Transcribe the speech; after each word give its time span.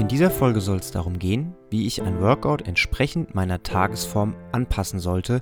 In 0.00 0.08
dieser 0.08 0.30
Folge 0.30 0.62
soll 0.62 0.78
es 0.78 0.90
darum 0.90 1.18
gehen, 1.18 1.54
wie 1.68 1.86
ich 1.86 2.00
ein 2.00 2.22
Workout 2.22 2.66
entsprechend 2.66 3.34
meiner 3.34 3.62
Tagesform 3.62 4.34
anpassen 4.50 4.98
sollte, 4.98 5.40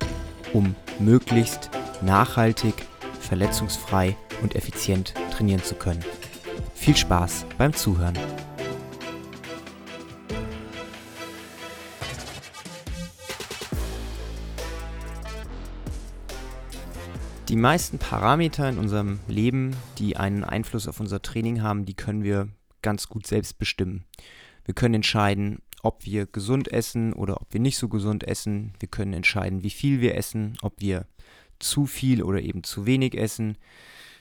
um 0.51 0.75
möglichst 0.99 1.69
nachhaltig, 2.01 2.73
verletzungsfrei 3.21 4.17
und 4.41 4.57
effizient 4.57 5.13
trainieren 5.31 5.63
zu 5.63 5.75
können. 5.75 6.03
Viel 6.73 6.97
Spaß 6.97 7.45
beim 7.57 7.71
Zuhören. 7.71 8.19
Die 17.47 17.55
meisten 17.55 17.97
Parameter 17.97 18.67
in 18.67 18.77
unserem 18.77 19.21
Leben, 19.29 19.73
die 19.99 20.17
einen 20.17 20.43
Einfluss 20.43 20.89
auf 20.89 20.99
unser 20.99 21.21
Training 21.21 21.61
haben, 21.61 21.85
die 21.85 21.93
können 21.93 22.23
wir 22.23 22.49
ganz 22.81 23.07
gut 23.07 23.25
selbst 23.25 23.57
bestimmen. 23.57 24.03
Wir 24.69 24.75
können 24.75 24.93
entscheiden, 24.93 25.63
ob 25.81 26.05
wir 26.05 26.27
gesund 26.27 26.71
essen 26.71 27.13
oder 27.13 27.41
ob 27.41 27.51
wir 27.51 27.59
nicht 27.59 27.79
so 27.79 27.89
gesund 27.89 28.23
essen. 28.27 28.73
Wir 28.77 28.87
können 28.87 29.13
entscheiden, 29.13 29.63
wie 29.63 29.71
viel 29.71 29.99
wir 29.99 30.13
essen, 30.13 30.59
ob 30.61 30.79
wir 30.79 31.07
zu 31.57 31.87
viel 31.87 32.21
oder 32.21 32.39
eben 32.39 32.63
zu 32.63 32.85
wenig 32.85 33.17
essen. 33.17 33.57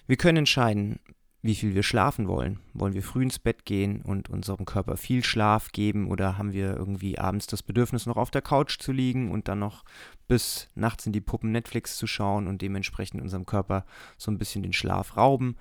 Wir 0.07 0.17
können 0.17 0.39
entscheiden, 0.39 1.01
wie 1.43 1.55
viel 1.55 1.75
wir 1.75 1.83
schlafen 1.83 2.29
wollen. 2.29 2.61
Wollen 2.73 2.95
wir 2.95 3.03
früh 3.03 3.25
ins 3.25 3.39
Bett 3.39 3.67
gehen 3.67 4.01
und 4.01 4.31
unserem 4.31 4.65
Körper 4.65 4.97
viel 4.97 5.23
Schlaf 5.23 5.71
geben 5.73 6.09
oder 6.09 6.39
haben 6.39 6.55
wir 6.55 6.79
irgendwie 6.79 7.19
abends 7.19 7.47
das 7.47 7.63
Bedürfnis, 7.63 8.07
noch 8.07 8.17
auf 8.17 8.31
der 8.31 8.41
Couch 8.41 8.79
zu 8.79 8.91
liegen 8.91 9.31
und 9.31 9.49
dann 9.49 9.59
noch 9.59 9.85
bis 10.29 10.71
nachts 10.75 11.05
in 11.05 11.13
die 11.13 11.21
Puppen 11.21 11.53
Netflix 11.53 11.99
zu 11.99 12.07
schauen 12.07 12.47
und 12.47 12.63
dementsprechend 12.63 13.21
unserem 13.21 13.45
Körper 13.45 13.85
so 14.17 14.31
ein 14.31 14.39
bisschen 14.39 14.63
den 14.63 14.73
Schlaf 14.73 15.19
rauben. 15.19 15.57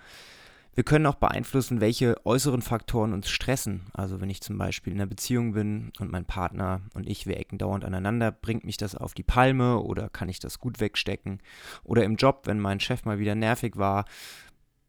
Wir 0.78 0.84
können 0.84 1.08
auch 1.08 1.16
beeinflussen, 1.16 1.82
welche 1.82 2.24
äußeren 2.24 2.62
Faktoren 2.62 3.12
uns 3.12 3.32
stressen. 3.32 3.88
Also 3.94 4.22
wenn 4.22 4.30
ich 4.30 4.42
zum 4.42 4.60
Beispiel 4.60 4.94
in 4.94 5.00
einer 5.00 5.10
Beziehung 5.10 5.54
bin 5.54 5.92
und 5.98 6.12
mein 6.12 6.26
Partner 6.26 6.82
und 6.94 7.10
ich, 7.10 7.26
wir 7.26 7.38
ecken 7.38 7.58
dauernd 7.58 7.84
aneinander, 7.84 8.32
bringt 8.32 8.64
mich 8.64 8.78
das 8.78 8.94
auf 8.94 9.16
die 9.16 9.24
Palme 9.24 9.80
oder 9.80 10.08
kann 10.08 10.30
ich 10.30 10.38
das 10.38 10.60
gut 10.60 10.80
wegstecken? 10.80 11.40
Oder 11.84 12.04
im 12.04 12.16
Job, 12.16 12.44
wenn 12.46 12.60
mein 12.60 12.80
Chef 12.80 13.05
mal 13.05 13.18
wieder 13.18 13.34
nervig 13.34 13.78
war, 13.78 14.05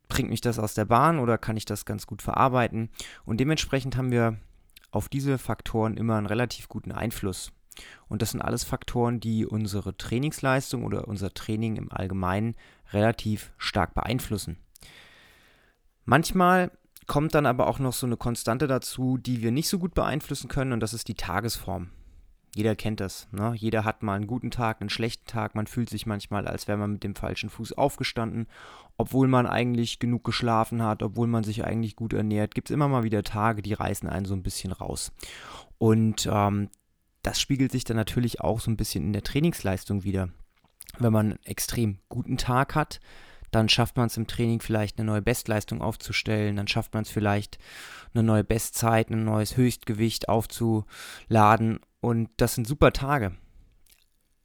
bringt 0.09 0.28
mich 0.28 0.42
das 0.42 0.59
aus 0.59 0.75
der 0.75 0.84
Bahn 0.84 1.19
oder 1.19 1.39
kann 1.39 1.56
ich 1.56 1.64
das 1.64 1.86
ganz 1.86 2.06
gut 2.06 2.20
verarbeiten? 2.20 2.91
Und 3.25 3.41
dementsprechend 3.41 3.97
haben 3.97 4.11
wir 4.11 4.36
auf 4.91 5.09
diese 5.09 5.39
Faktoren 5.39 5.97
immer 5.97 6.16
einen 6.16 6.27
relativ 6.27 6.69
guten 6.69 6.92
Einfluss. 6.92 7.50
Und 8.09 8.20
das 8.20 8.33
sind 8.33 8.42
alles 8.42 8.62
Faktoren, 8.62 9.20
die 9.20 9.47
unsere 9.47 9.97
Trainingsleistung 9.97 10.84
oder 10.84 11.09
unser 11.09 11.33
Training 11.33 11.77
im 11.77 11.91
Allgemeinen 11.91 12.56
relativ 12.92 13.55
stark 13.56 13.94
beeinflussen. 13.94 14.59
Manchmal 16.08 16.70
kommt 17.06 17.34
dann 17.34 17.44
aber 17.44 17.66
auch 17.66 17.78
noch 17.78 17.92
so 17.92 18.06
eine 18.06 18.16
Konstante 18.16 18.66
dazu, 18.66 19.18
die 19.18 19.42
wir 19.42 19.50
nicht 19.50 19.68
so 19.68 19.78
gut 19.78 19.92
beeinflussen 19.92 20.48
können, 20.48 20.72
und 20.72 20.80
das 20.80 20.94
ist 20.94 21.06
die 21.08 21.14
Tagesform. 21.14 21.90
Jeder 22.54 22.74
kennt 22.76 23.00
das. 23.00 23.28
Ne? 23.30 23.52
Jeder 23.54 23.84
hat 23.84 24.02
mal 24.02 24.14
einen 24.14 24.26
guten 24.26 24.50
Tag, 24.50 24.80
einen 24.80 24.88
schlechten 24.88 25.26
Tag. 25.26 25.54
Man 25.54 25.66
fühlt 25.66 25.90
sich 25.90 26.06
manchmal, 26.06 26.48
als 26.48 26.66
wäre 26.66 26.78
man 26.78 26.92
mit 26.92 27.04
dem 27.04 27.14
falschen 27.14 27.50
Fuß 27.50 27.74
aufgestanden, 27.74 28.46
obwohl 28.96 29.28
man 29.28 29.46
eigentlich 29.46 29.98
genug 29.98 30.24
geschlafen 30.24 30.82
hat, 30.82 31.02
obwohl 31.02 31.26
man 31.26 31.44
sich 31.44 31.62
eigentlich 31.62 31.94
gut 31.94 32.14
ernährt. 32.14 32.54
Gibt 32.54 32.70
es 32.70 32.74
immer 32.74 32.88
mal 32.88 33.02
wieder 33.02 33.22
Tage, 33.22 33.60
die 33.60 33.74
reißen 33.74 34.08
einen 34.08 34.24
so 34.24 34.32
ein 34.32 34.42
bisschen 34.42 34.72
raus. 34.72 35.12
Und 35.76 36.26
ähm, 36.32 36.70
das 37.20 37.38
spiegelt 37.38 37.70
sich 37.70 37.84
dann 37.84 37.98
natürlich 37.98 38.40
auch 38.40 38.60
so 38.60 38.70
ein 38.70 38.78
bisschen 38.78 39.04
in 39.04 39.12
der 39.12 39.24
Trainingsleistung 39.24 40.04
wieder. 40.04 40.30
Wenn 40.98 41.12
man 41.12 41.32
einen 41.32 41.44
extrem 41.44 41.98
guten 42.08 42.38
Tag 42.38 42.74
hat, 42.74 42.98
dann 43.50 43.68
schafft 43.68 43.96
man 43.96 44.06
es 44.06 44.16
im 44.16 44.27
Training 44.27 44.60
vielleicht 44.60 44.98
eine 44.98 45.06
neue 45.06 45.22
Bestleistung 45.22 45.80
aufzustellen, 45.80 46.56
dann 46.56 46.68
schafft 46.68 46.94
man 46.94 47.02
es 47.02 47.10
vielleicht 47.10 47.58
eine 48.14 48.22
neue 48.22 48.44
Bestzeit, 48.44 49.10
ein 49.10 49.24
neues 49.24 49.56
Höchstgewicht 49.56 50.28
aufzuladen 50.28 51.81
und 52.00 52.31
das 52.36 52.54
sind 52.54 52.66
super 52.66 52.92
Tage. 52.92 53.32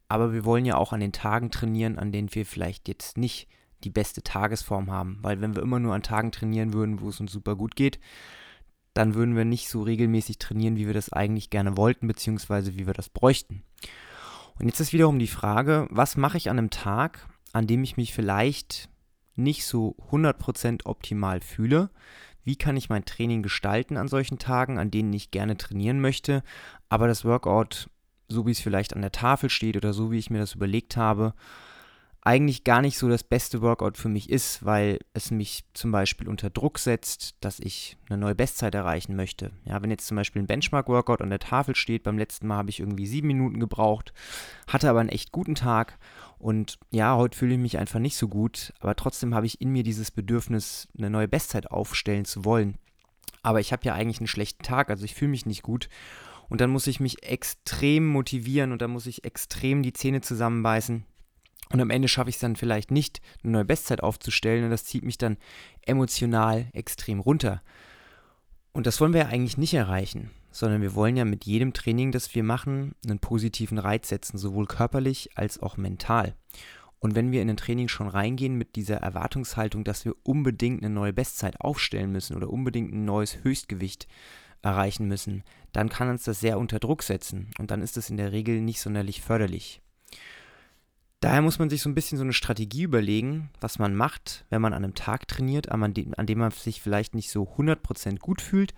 Aber 0.08 0.32
wir 0.32 0.44
wollen 0.44 0.66
ja 0.66 0.76
auch 0.76 0.92
an 0.92 1.00
den 1.00 1.12
Tagen 1.12 1.50
trainieren, 1.50 1.98
an 1.98 2.12
denen 2.12 2.34
wir 2.34 2.46
vielleicht 2.46 2.88
jetzt 2.88 3.18
nicht 3.18 3.48
die 3.82 3.90
beste 3.90 4.22
Tagesform 4.22 4.90
haben, 4.90 5.18
weil 5.22 5.40
wenn 5.40 5.54
wir 5.54 5.62
immer 5.62 5.78
nur 5.78 5.94
an 5.94 6.02
Tagen 6.02 6.32
trainieren 6.32 6.72
würden, 6.72 7.00
wo 7.00 7.08
es 7.08 7.20
uns 7.20 7.32
super 7.32 7.56
gut 7.56 7.76
geht, 7.76 7.98
dann 8.94 9.14
würden 9.14 9.36
wir 9.36 9.44
nicht 9.44 9.68
so 9.68 9.82
regelmäßig 9.82 10.38
trainieren, 10.38 10.76
wie 10.76 10.86
wir 10.86 10.94
das 10.94 11.12
eigentlich 11.12 11.50
gerne 11.50 11.76
wollten, 11.76 12.06
beziehungsweise 12.06 12.76
wie 12.76 12.86
wir 12.86 12.94
das 12.94 13.08
bräuchten. 13.08 13.64
Und 14.58 14.66
jetzt 14.66 14.80
ist 14.80 14.92
wiederum 14.92 15.18
die 15.18 15.26
Frage, 15.26 15.88
was 15.90 16.16
mache 16.16 16.36
ich 16.36 16.48
an 16.48 16.58
einem 16.58 16.70
Tag, 16.70 17.28
an 17.52 17.66
dem 17.66 17.82
ich 17.82 17.96
mich 17.96 18.14
vielleicht 18.14 18.88
nicht 19.36 19.66
so 19.66 19.96
100% 20.10 20.86
optimal 20.86 21.40
fühle. 21.40 21.90
Wie 22.44 22.56
kann 22.56 22.76
ich 22.76 22.90
mein 22.90 23.04
Training 23.04 23.42
gestalten 23.42 23.96
an 23.96 24.08
solchen 24.08 24.38
Tagen, 24.38 24.78
an 24.78 24.90
denen 24.90 25.12
ich 25.12 25.30
gerne 25.30 25.56
trainieren 25.56 26.00
möchte, 26.00 26.42
aber 26.88 27.08
das 27.08 27.24
Workout, 27.24 27.88
so 28.28 28.46
wie 28.46 28.50
es 28.50 28.60
vielleicht 28.60 28.94
an 28.94 29.02
der 29.02 29.12
Tafel 29.12 29.50
steht 29.50 29.76
oder 29.76 29.92
so 29.92 30.10
wie 30.10 30.18
ich 30.18 30.30
mir 30.30 30.38
das 30.38 30.54
überlegt 30.54 30.96
habe, 30.96 31.34
eigentlich 32.26 32.64
gar 32.64 32.80
nicht 32.80 32.96
so 32.96 33.06
das 33.08 33.22
beste 33.22 33.60
Workout 33.60 33.98
für 33.98 34.08
mich 34.08 34.30
ist, 34.30 34.64
weil 34.64 34.98
es 35.12 35.30
mich 35.30 35.64
zum 35.74 35.92
Beispiel 35.92 36.26
unter 36.26 36.48
Druck 36.48 36.78
setzt, 36.78 37.36
dass 37.40 37.60
ich 37.60 37.98
eine 38.08 38.16
neue 38.16 38.34
Bestzeit 38.34 38.74
erreichen 38.74 39.14
möchte. 39.14 39.50
Ja, 39.66 39.82
wenn 39.82 39.90
jetzt 39.90 40.06
zum 40.06 40.16
Beispiel 40.16 40.40
ein 40.40 40.46
Benchmark-Workout 40.46 41.20
an 41.20 41.28
der 41.28 41.38
Tafel 41.38 41.76
steht, 41.76 42.02
beim 42.02 42.16
letzten 42.16 42.46
Mal 42.46 42.56
habe 42.56 42.70
ich 42.70 42.80
irgendwie 42.80 43.06
sieben 43.06 43.26
Minuten 43.26 43.60
gebraucht, 43.60 44.14
hatte 44.66 44.88
aber 44.88 45.00
einen 45.00 45.10
echt 45.10 45.32
guten 45.32 45.54
Tag 45.54 45.98
und 46.44 46.78
ja, 46.90 47.16
heute 47.16 47.38
fühle 47.38 47.54
ich 47.54 47.60
mich 47.60 47.78
einfach 47.78 48.00
nicht 48.00 48.18
so 48.18 48.28
gut, 48.28 48.74
aber 48.80 48.94
trotzdem 48.96 49.34
habe 49.34 49.46
ich 49.46 49.62
in 49.62 49.70
mir 49.70 49.82
dieses 49.82 50.10
Bedürfnis, 50.10 50.88
eine 50.98 51.08
neue 51.08 51.26
Bestzeit 51.26 51.70
aufstellen 51.70 52.26
zu 52.26 52.44
wollen. 52.44 52.76
Aber 53.42 53.60
ich 53.60 53.72
habe 53.72 53.86
ja 53.86 53.94
eigentlich 53.94 54.20
einen 54.20 54.26
schlechten 54.26 54.62
Tag, 54.62 54.90
also 54.90 55.06
ich 55.06 55.14
fühle 55.14 55.30
mich 55.30 55.46
nicht 55.46 55.62
gut. 55.62 55.88
Und 56.50 56.60
dann 56.60 56.68
muss 56.68 56.86
ich 56.86 57.00
mich 57.00 57.22
extrem 57.22 58.06
motivieren 58.06 58.72
und 58.72 58.82
dann 58.82 58.90
muss 58.90 59.06
ich 59.06 59.24
extrem 59.24 59.82
die 59.82 59.94
Zähne 59.94 60.20
zusammenbeißen 60.20 61.06
und 61.70 61.80
am 61.80 61.88
Ende 61.88 62.08
schaffe 62.08 62.28
ich 62.28 62.36
es 62.36 62.40
dann 62.40 62.56
vielleicht 62.56 62.90
nicht, 62.90 63.22
eine 63.42 63.52
neue 63.52 63.64
Bestzeit 63.64 64.02
aufzustellen 64.02 64.64
und 64.64 64.70
das 64.70 64.84
zieht 64.84 65.02
mich 65.02 65.16
dann 65.16 65.38
emotional 65.80 66.68
extrem 66.74 67.20
runter. 67.20 67.62
Und 68.72 68.86
das 68.86 69.00
wollen 69.00 69.14
wir 69.14 69.22
ja 69.22 69.28
eigentlich 69.28 69.56
nicht 69.56 69.72
erreichen, 69.72 70.30
sondern 70.54 70.82
wir 70.82 70.94
wollen 70.94 71.16
ja 71.16 71.24
mit 71.24 71.44
jedem 71.44 71.72
Training, 71.72 72.12
das 72.12 72.32
wir 72.34 72.44
machen, 72.44 72.94
einen 73.04 73.18
positiven 73.18 73.76
Reiz 73.76 74.08
setzen, 74.08 74.38
sowohl 74.38 74.66
körperlich 74.66 75.30
als 75.34 75.60
auch 75.60 75.76
mental. 75.76 76.36
Und 77.00 77.16
wenn 77.16 77.32
wir 77.32 77.42
in 77.42 77.50
ein 77.50 77.56
Training 77.56 77.88
schon 77.88 78.06
reingehen 78.06 78.54
mit 78.56 78.76
dieser 78.76 78.98
Erwartungshaltung, 78.98 79.82
dass 79.82 80.04
wir 80.04 80.14
unbedingt 80.22 80.82
eine 80.82 80.94
neue 80.94 81.12
Bestzeit 81.12 81.60
aufstellen 81.60 82.12
müssen 82.12 82.36
oder 82.36 82.48
unbedingt 82.48 82.94
ein 82.94 83.04
neues 83.04 83.42
Höchstgewicht 83.42 84.06
erreichen 84.62 85.08
müssen, 85.08 85.42
dann 85.72 85.88
kann 85.88 86.08
uns 86.08 86.22
das 86.22 86.38
sehr 86.38 86.56
unter 86.56 86.78
Druck 86.78 87.02
setzen 87.02 87.50
und 87.58 87.72
dann 87.72 87.82
ist 87.82 87.96
es 87.96 88.08
in 88.08 88.16
der 88.16 88.30
Regel 88.30 88.60
nicht 88.60 88.80
sonderlich 88.80 89.22
förderlich. 89.22 89.82
Daher 91.18 91.42
muss 91.42 91.58
man 91.58 91.68
sich 91.68 91.82
so 91.82 91.88
ein 91.88 91.94
bisschen 91.94 92.16
so 92.16 92.24
eine 92.24 92.32
Strategie 92.32 92.84
überlegen, 92.84 93.50
was 93.60 93.80
man 93.80 93.94
macht, 93.94 94.44
wenn 94.50 94.62
man 94.62 94.72
an 94.72 94.84
einem 94.84 94.94
Tag 94.94 95.26
trainiert, 95.26 95.72
an 95.72 95.94
dem, 95.94 96.14
an 96.16 96.26
dem 96.26 96.38
man 96.38 96.52
sich 96.52 96.80
vielleicht 96.80 97.14
nicht 97.14 97.30
so 97.30 97.42
100% 97.42 98.18
gut 98.18 98.40
fühlt, 98.40 98.72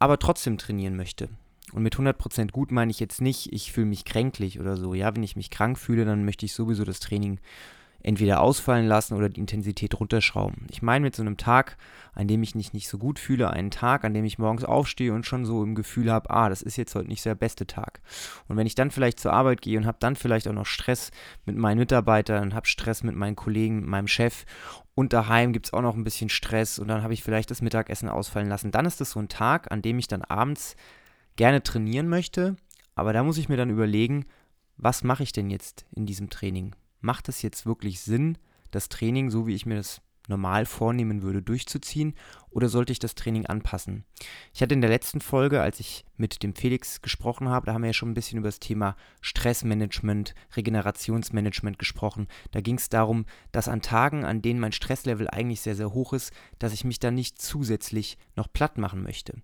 aber 0.00 0.18
trotzdem 0.18 0.58
trainieren 0.58 0.96
möchte. 0.96 1.28
Und 1.72 1.84
mit 1.84 1.94
100% 1.94 2.50
gut 2.50 2.72
meine 2.72 2.90
ich 2.90 2.98
jetzt 2.98 3.20
nicht, 3.20 3.52
ich 3.52 3.70
fühle 3.70 3.86
mich 3.86 4.04
kränklich 4.04 4.58
oder 4.58 4.76
so. 4.76 4.94
Ja, 4.94 5.14
wenn 5.14 5.22
ich 5.22 5.36
mich 5.36 5.50
krank 5.50 5.78
fühle, 5.78 6.04
dann 6.04 6.24
möchte 6.24 6.44
ich 6.44 6.52
sowieso 6.52 6.84
das 6.84 6.98
Training 6.98 7.38
entweder 8.02 8.40
ausfallen 8.40 8.86
lassen 8.86 9.14
oder 9.14 9.28
die 9.28 9.40
Intensität 9.40 9.98
runterschrauben. 9.98 10.66
Ich 10.70 10.82
meine 10.82 11.02
mit 11.02 11.14
so 11.14 11.22
einem 11.22 11.36
Tag, 11.36 11.76
an 12.14 12.28
dem 12.28 12.42
ich 12.42 12.54
mich 12.54 12.72
nicht 12.72 12.88
so 12.88 12.98
gut 12.98 13.18
fühle, 13.18 13.50
einen 13.50 13.70
Tag, 13.70 14.04
an 14.04 14.14
dem 14.14 14.24
ich 14.24 14.38
morgens 14.38 14.64
aufstehe 14.64 15.12
und 15.12 15.26
schon 15.26 15.44
so 15.44 15.62
im 15.62 15.74
Gefühl 15.74 16.10
habe, 16.10 16.30
ah, 16.30 16.48
das 16.48 16.62
ist 16.62 16.76
jetzt 16.76 16.94
heute 16.94 17.08
nicht 17.08 17.22
so 17.22 17.30
der 17.30 17.34
beste 17.34 17.66
Tag. 17.66 18.00
Und 18.48 18.56
wenn 18.56 18.66
ich 18.66 18.74
dann 18.74 18.90
vielleicht 18.90 19.20
zur 19.20 19.32
Arbeit 19.32 19.60
gehe 19.60 19.78
und 19.78 19.86
habe 19.86 19.98
dann 20.00 20.16
vielleicht 20.16 20.48
auch 20.48 20.54
noch 20.54 20.66
Stress 20.66 21.10
mit 21.44 21.56
meinen 21.56 21.78
Mitarbeitern, 21.78 22.54
habe 22.54 22.66
Stress 22.66 23.02
mit 23.02 23.14
meinen 23.14 23.36
Kollegen, 23.36 23.80
mit 23.80 23.88
meinem 23.88 24.08
Chef 24.08 24.44
und 24.94 25.12
daheim 25.12 25.52
gibt 25.52 25.66
es 25.66 25.72
auch 25.72 25.82
noch 25.82 25.94
ein 25.94 26.04
bisschen 26.04 26.28
Stress 26.28 26.78
und 26.78 26.88
dann 26.88 27.02
habe 27.02 27.14
ich 27.14 27.22
vielleicht 27.22 27.50
das 27.50 27.62
Mittagessen 27.62 28.08
ausfallen 28.08 28.48
lassen, 28.48 28.70
dann 28.70 28.86
ist 28.86 29.00
das 29.00 29.12
so 29.12 29.20
ein 29.20 29.28
Tag, 29.28 29.70
an 29.72 29.82
dem 29.82 29.98
ich 29.98 30.08
dann 30.08 30.22
abends 30.22 30.76
gerne 31.36 31.62
trainieren 31.62 32.08
möchte, 32.08 32.56
aber 32.94 33.12
da 33.12 33.22
muss 33.22 33.38
ich 33.38 33.48
mir 33.48 33.56
dann 33.56 33.70
überlegen, 33.70 34.26
was 34.76 35.04
mache 35.04 35.22
ich 35.22 35.32
denn 35.32 35.50
jetzt 35.50 35.86
in 35.92 36.06
diesem 36.06 36.30
Training? 36.30 36.74
macht 37.00 37.28
es 37.28 37.42
jetzt 37.42 37.66
wirklich 37.66 38.00
Sinn, 38.00 38.38
das 38.70 38.88
Training, 38.88 39.30
so 39.30 39.46
wie 39.46 39.54
ich 39.54 39.66
mir 39.66 39.76
das 39.76 40.00
normal 40.30 40.64
vornehmen 40.64 41.22
würde, 41.22 41.42
durchzuziehen 41.42 42.14
oder 42.48 42.70
sollte 42.70 42.92
ich 42.92 42.98
das 42.98 43.14
Training 43.14 43.44
anpassen? 43.44 44.04
Ich 44.54 44.62
hatte 44.62 44.72
in 44.72 44.80
der 44.80 44.88
letzten 44.88 45.20
Folge, 45.20 45.60
als 45.60 45.78
ich 45.80 46.06
mit 46.16 46.42
dem 46.42 46.54
Felix 46.54 47.02
gesprochen 47.02 47.50
habe, 47.50 47.66
da 47.66 47.74
haben 47.74 47.82
wir 47.82 47.90
ja 47.90 47.94
schon 47.94 48.10
ein 48.10 48.14
bisschen 48.14 48.38
über 48.38 48.48
das 48.48 48.60
Thema 48.60 48.96
Stressmanagement, 49.20 50.34
Regenerationsmanagement 50.56 51.78
gesprochen. 51.78 52.28
Da 52.52 52.60
ging 52.62 52.76
es 52.76 52.88
darum, 52.88 53.26
dass 53.52 53.68
an 53.68 53.82
Tagen, 53.82 54.24
an 54.24 54.40
denen 54.40 54.60
mein 54.60 54.72
Stresslevel 54.72 55.28
eigentlich 55.28 55.60
sehr, 55.60 55.76
sehr 55.76 55.92
hoch 55.92 56.14
ist, 56.14 56.32
dass 56.58 56.72
ich 56.72 56.84
mich 56.84 56.98
da 56.98 57.10
nicht 57.10 57.40
zusätzlich 57.42 58.16
noch 58.36 58.50
platt 58.50 58.78
machen 58.78 59.02
möchte. 59.02 59.42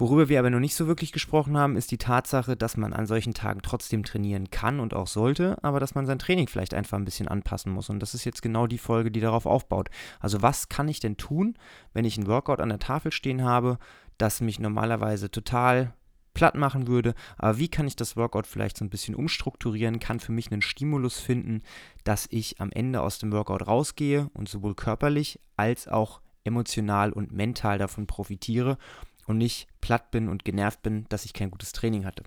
Worüber 0.00 0.30
wir 0.30 0.38
aber 0.38 0.48
noch 0.48 0.60
nicht 0.60 0.76
so 0.76 0.86
wirklich 0.86 1.12
gesprochen 1.12 1.58
haben, 1.58 1.76
ist 1.76 1.90
die 1.90 1.98
Tatsache, 1.98 2.56
dass 2.56 2.78
man 2.78 2.94
an 2.94 3.04
solchen 3.04 3.34
Tagen 3.34 3.60
trotzdem 3.60 4.02
trainieren 4.02 4.50
kann 4.50 4.80
und 4.80 4.94
auch 4.94 5.06
sollte, 5.06 5.62
aber 5.62 5.78
dass 5.78 5.94
man 5.94 6.06
sein 6.06 6.18
Training 6.18 6.48
vielleicht 6.48 6.72
einfach 6.72 6.96
ein 6.96 7.04
bisschen 7.04 7.28
anpassen 7.28 7.70
muss. 7.70 7.90
Und 7.90 8.00
das 8.00 8.14
ist 8.14 8.24
jetzt 8.24 8.40
genau 8.40 8.66
die 8.66 8.78
Folge, 8.78 9.10
die 9.10 9.20
darauf 9.20 9.44
aufbaut. 9.44 9.90
Also 10.18 10.40
was 10.40 10.70
kann 10.70 10.88
ich 10.88 11.00
denn 11.00 11.18
tun, 11.18 11.54
wenn 11.92 12.06
ich 12.06 12.16
ein 12.16 12.26
Workout 12.28 12.60
an 12.60 12.70
der 12.70 12.78
Tafel 12.78 13.12
stehen 13.12 13.44
habe, 13.44 13.78
das 14.16 14.40
mich 14.40 14.58
normalerweise 14.58 15.30
total 15.30 15.92
platt 16.32 16.54
machen 16.54 16.86
würde. 16.86 17.12
Aber 17.36 17.58
wie 17.58 17.68
kann 17.68 17.86
ich 17.86 17.94
das 17.94 18.16
Workout 18.16 18.46
vielleicht 18.46 18.78
so 18.78 18.86
ein 18.86 18.90
bisschen 18.90 19.14
umstrukturieren, 19.14 20.00
kann 20.00 20.18
für 20.18 20.32
mich 20.32 20.50
einen 20.50 20.62
Stimulus 20.62 21.20
finden, 21.20 21.60
dass 22.04 22.26
ich 22.30 22.58
am 22.58 22.72
Ende 22.72 23.02
aus 23.02 23.18
dem 23.18 23.32
Workout 23.32 23.66
rausgehe 23.66 24.30
und 24.32 24.48
sowohl 24.48 24.74
körperlich 24.74 25.40
als 25.58 25.88
auch 25.88 26.22
emotional 26.44 27.12
und 27.12 27.32
mental 27.32 27.76
davon 27.76 28.06
profitiere 28.06 28.78
und 29.30 29.38
nicht 29.38 29.68
platt 29.80 30.10
bin 30.10 30.28
und 30.28 30.44
genervt 30.44 30.82
bin, 30.82 31.06
dass 31.08 31.24
ich 31.24 31.32
kein 31.32 31.50
gutes 31.50 31.72
Training 31.72 32.04
hatte. 32.04 32.22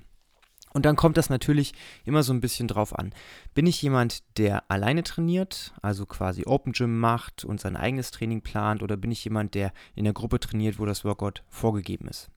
Und 0.73 0.85
dann 0.85 0.95
kommt 0.95 1.17
das 1.17 1.29
natürlich 1.29 1.73
immer 2.03 2.23
so 2.23 2.33
ein 2.33 2.41
bisschen 2.41 2.67
drauf 2.67 2.97
an. 2.97 3.13
Bin 3.53 3.67
ich 3.67 3.79
jemand, 3.81 4.23
der 4.39 4.71
alleine 4.71 5.03
trainiert, 5.03 5.71
also 5.83 6.07
quasi 6.07 6.45
Open 6.47 6.73
Gym 6.73 6.99
macht 6.99 7.45
und 7.45 7.61
sein 7.61 7.75
eigenes 7.75 8.09
Training 8.09 8.41
plant, 8.41 8.81
oder 8.81 8.97
bin 8.97 9.11
ich 9.11 9.23
jemand, 9.23 9.53
der 9.53 9.71
in 9.93 10.03
der 10.03 10.13
Gruppe 10.13 10.39
trainiert, 10.39 10.79
wo 10.79 10.85
das 10.85 11.05
Workout 11.05 11.43
vorgegeben 11.47 12.07
ist? 12.07 12.31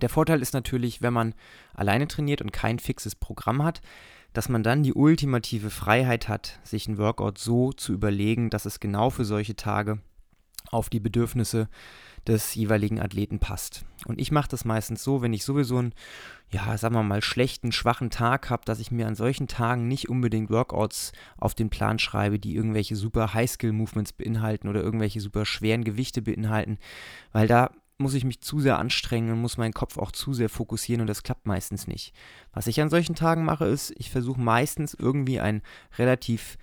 Der 0.00 0.08
Vorteil 0.08 0.40
ist 0.40 0.54
natürlich, 0.54 1.02
wenn 1.02 1.12
man 1.12 1.34
alleine 1.74 2.06
trainiert 2.06 2.42
und 2.42 2.52
kein 2.52 2.78
fixes 2.78 3.16
Programm 3.16 3.64
hat, 3.64 3.80
dass 4.32 4.48
man 4.48 4.62
dann 4.62 4.84
die 4.84 4.94
ultimative 4.94 5.70
Freiheit 5.70 6.28
hat, 6.28 6.60
sich 6.62 6.86
ein 6.86 6.98
Workout 6.98 7.38
so 7.38 7.72
zu 7.72 7.92
überlegen, 7.92 8.50
dass 8.50 8.66
es 8.66 8.78
genau 8.78 9.10
für 9.10 9.24
solche 9.24 9.56
Tage 9.56 9.98
auf 10.70 10.90
die 10.90 11.00
Bedürfnisse 11.00 11.68
des 12.28 12.54
jeweiligen 12.54 13.00
Athleten 13.00 13.38
passt. 13.38 13.84
Und 14.06 14.20
ich 14.20 14.30
mache 14.30 14.48
das 14.48 14.64
meistens 14.64 15.02
so, 15.02 15.22
wenn 15.22 15.32
ich 15.32 15.44
sowieso 15.44 15.78
einen, 15.78 15.94
ja, 16.50 16.76
sagen 16.78 16.94
wir 16.94 17.02
mal, 17.02 17.22
schlechten, 17.22 17.72
schwachen 17.72 18.10
Tag 18.10 18.50
habe, 18.50 18.64
dass 18.64 18.78
ich 18.78 18.90
mir 18.90 19.06
an 19.06 19.14
solchen 19.14 19.48
Tagen 19.48 19.88
nicht 19.88 20.08
unbedingt 20.08 20.50
Workouts 20.50 21.12
auf 21.38 21.54
den 21.54 21.70
Plan 21.70 21.98
schreibe, 21.98 22.38
die 22.38 22.54
irgendwelche 22.54 22.96
super 22.96 23.34
High-Skill-Movements 23.34 24.12
beinhalten 24.12 24.68
oder 24.68 24.82
irgendwelche 24.82 25.20
super 25.20 25.44
schweren 25.44 25.84
Gewichte 25.84 26.22
beinhalten, 26.22 26.78
weil 27.32 27.48
da 27.48 27.70
muss 27.98 28.14
ich 28.14 28.24
mich 28.24 28.40
zu 28.40 28.60
sehr 28.60 28.78
anstrengen 28.78 29.32
und 29.32 29.40
muss 29.40 29.56
meinen 29.58 29.74
Kopf 29.74 29.98
auch 29.98 30.12
zu 30.12 30.32
sehr 30.32 30.48
fokussieren 30.48 31.00
und 31.00 31.08
das 31.08 31.24
klappt 31.24 31.46
meistens 31.46 31.88
nicht. 31.88 32.14
Was 32.52 32.68
ich 32.68 32.80
an 32.80 32.90
solchen 32.90 33.16
Tagen 33.16 33.44
mache, 33.44 33.66
ist, 33.66 33.92
ich 33.96 34.10
versuche 34.10 34.40
meistens 34.40 34.94
irgendwie 34.94 35.40
ein 35.40 35.62
relativ 35.98 36.58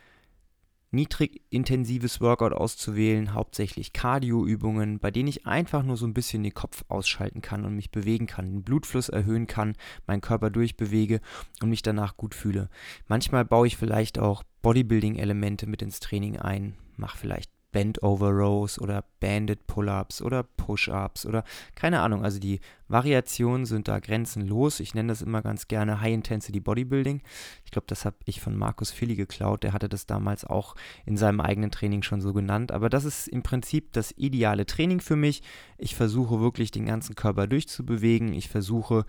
niedrig 0.92 1.42
intensives 1.50 2.22
Workout 2.22 2.54
auszuwählen, 2.54 3.34
hauptsächlich 3.34 3.94
Cardio-Übungen, 3.94 5.00
bei 5.00 5.12
denen 5.12 5.28
ich 5.28 5.46
einfach 5.46 5.84
nur 5.84 5.98
so 5.98 6.06
ein 6.06 6.14
bisschen 6.14 6.44
den 6.44 6.54
Kopf 6.54 6.84
ausschalten 6.88 7.42
kann 7.42 7.66
und 7.66 7.76
mich 7.76 7.92
bewegen 7.92 8.28
kann, 8.28 8.52
den 8.52 8.64
Blutfluss 8.64 9.10
erhöhen 9.10 9.48
kann, 9.48 9.76
meinen 10.08 10.22
Körper 10.22 10.50
durchbewege 10.50 11.22
und 11.62 11.70
mich 11.70 11.82
danach 11.82 12.18
gut 12.18 12.36
fühle. 12.36 12.70
Manchmal 13.08 13.46
baue 13.46 13.68
ich 13.68 13.78
vielleicht 13.78 14.20
auch 14.20 14.44
Bodybuilding-Elemente 14.62 15.68
mit 15.68 15.82
ins 15.82 16.00
Training 16.00 16.38
ein, 16.38 16.76
mache 16.98 17.18
vielleicht 17.18 17.55
Bend 17.76 18.02
Over 18.04 18.30
Rows 18.30 18.80
oder 18.80 19.04
Banded 19.20 19.68
Pull-Ups 19.68 20.22
oder 20.22 20.44
Push-Ups 20.44 21.26
oder 21.26 21.44
keine 21.76 22.00
Ahnung. 22.00 22.24
Also 22.24 22.40
die 22.40 22.62
Variationen 22.88 23.66
sind 23.66 23.90
da 23.90 24.00
grenzenlos. 24.00 24.80
Ich 24.80 24.94
nenne 24.94 25.10
das 25.10 25.22
immer 25.22 25.42
ganz 25.42 25.68
gerne 25.68 26.00
High 26.00 26.14
Intensity 26.14 26.62
Bodybuilding. 26.62 27.22
Ich 27.66 27.72
glaube, 27.72 27.88
das 27.88 28.06
habe 28.06 28.16
ich 28.24 28.40
von 28.40 28.56
Markus 28.56 28.92
Philly 28.92 29.18
geklaut. 29.18 29.64
Der 29.64 29.74
hatte 29.74 29.90
das 29.90 30.06
damals 30.06 30.46
auch 30.46 30.76
in 31.06 31.18
seinem 31.18 31.42
eigenen 31.42 31.70
Training 31.70 32.02
schon 32.02 32.22
so 32.22 32.32
genannt. 32.32 32.72
Aber 32.72 32.88
das 32.88 33.04
ist 33.04 33.28
im 33.28 33.44
Prinzip 33.44 33.92
das 33.92 34.14
ideale 34.16 34.66
Training 34.66 35.02
für 35.02 35.18
mich. 35.18 35.44
Ich 35.78 35.96
versuche 35.96 36.40
wirklich 36.40 36.72
den 36.72 36.86
ganzen 36.86 37.16
Körper 37.16 37.46
durchzubewegen. 37.46 38.32
Ich 38.32 38.48
versuche 38.48 39.04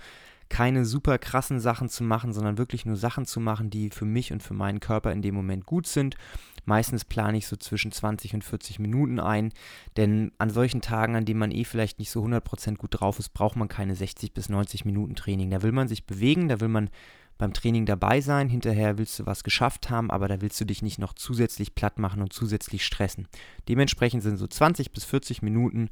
keine 0.49 0.85
super 0.85 1.19
krassen 1.19 1.61
Sachen 1.61 1.89
zu 1.89 2.05
machen, 2.05 2.33
sondern 2.33 2.59
wirklich 2.59 2.87
nur 2.87 2.97
Sachen 2.97 3.27
zu 3.27 3.41
machen, 3.41 3.71
die 3.71 3.91
für 3.91 4.05
mich 4.05 4.33
und 4.33 4.43
für 4.43 4.55
meinen 4.55 4.81
Körper 4.81 5.13
in 5.13 5.23
dem 5.23 5.35
Moment 5.35 5.67
gut 5.67 5.87
sind. 5.87 6.17
Meistens 6.65 7.05
plane 7.05 7.39
ich 7.39 7.47
so 7.47 7.57
zwischen 7.57 7.93
20 7.93 8.35
und 8.35 8.45
40 8.45 8.79
Minuten 8.79 9.21
ein, 9.21 9.53
denn 9.97 10.33
an 10.39 10.51
solchen 10.51 10.81
Tagen, 10.81 11.15
an 11.15 11.25
denen 11.25 11.39
man 11.39 11.53
eh 11.53 11.65
vielleicht 11.65 11.99
nicht 11.99 12.11
so 12.11 12.25
100% 12.25 12.77
gut 12.77 13.01
drauf 13.01 13.19
ist, 13.19 13.31
braucht 13.31 13.57
man 13.57 13.69
keine 13.69 13.95
60 13.95 14.35
bis 14.35 14.49
90 14.49 14.85
Minuten 14.85 15.15
Training. 15.15 15.51
Da 15.51 15.63
will 15.63 15.73
man 15.73 15.89
sich 15.89 16.07
bewegen, 16.07 16.49
da 16.49 16.61
will 16.61 16.69
man 16.69 16.91
beim 17.39 17.53
Training 17.53 17.87
dabei 17.87 18.21
sein, 18.21 18.49
hinterher 18.49 18.99
willst 18.99 19.19
du 19.19 19.27
was 19.27 19.45
geschafft 19.45 19.91
haben, 19.91 20.11
aber 20.11 20.27
da 20.27 20.41
willst 20.41 20.61
du 20.61 20.65
dich 20.65 20.83
nicht 20.83 20.99
noch 20.99 21.13
zusätzlich 21.13 21.75
platt 21.75 21.99
machen 21.99 22.23
und 22.23 22.33
zusätzlich 22.33 22.85
stressen. 22.85 23.29
Dementsprechend 23.69 24.23
sind 24.23 24.39
so 24.39 24.47
20 24.47 24.91
bis 24.91 25.05
40 25.05 25.43
Minuten 25.43 25.91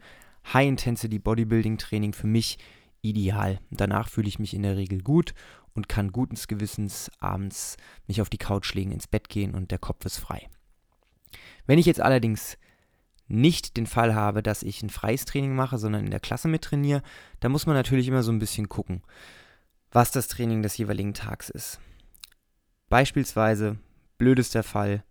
High-Intensity 0.53 1.19
Bodybuilding 1.19 1.79
Training 1.79 2.13
für 2.13 2.27
mich 2.27 2.59
ideal. 3.05 3.61
Danach 3.71 4.09
fühle 4.09 4.29
ich 4.29 4.39
mich 4.39 4.55
in 4.55 4.63
der 4.63 4.77
Regel 4.77 5.03
gut 5.03 5.35
und 5.75 5.89
kann 5.89 6.13
guten 6.13 6.37
Gewissens 6.49 7.11
abends 7.19 7.77
mich 8.07 8.21
auf 8.21 8.31
die 8.31 8.39
Couch 8.39 8.73
legen, 8.75 8.93
ins 8.93 9.07
Bett 9.07 9.29
gehen 9.29 9.55
und 9.55 9.71
der 9.71 9.79
Kopf 9.79 10.05
ist 10.05 10.19
frei. 10.19 10.49
Wenn 11.67 11.79
ich 11.79 11.87
jetzt 11.87 12.01
allerdings 12.01 12.59
nicht 13.27 13.77
den 13.77 13.87
Fall 13.87 14.15
habe, 14.15 14.43
dass 14.43 14.63
ich 14.63 14.83
ein 14.83 14.91
freies 14.91 15.25
Training 15.25 15.55
mache, 15.55 15.79
sondern 15.79 16.05
in 16.05 16.11
der 16.11 16.21
Klasse 16.21 16.49
mit 16.49 16.63
trainiere, 16.63 17.03
dann 17.41 17.53
muss 17.53 17.67
man 17.67 17.75
natürlich 17.75 18.09
immer 18.09 18.23
so 18.23 18.31
ein 18.31 18.39
bisschen 18.39 18.69
gucken, 18.69 19.03
was 19.91 20.11
das 20.11 20.29
Training 20.29 20.63
des 20.63 20.77
jeweiligen 20.77 21.15
Tags 21.15 21.49
ist. 21.49 21.81
Beispielsweise, 22.89 23.79
blödester 24.19 24.63
Fall, 24.63 25.05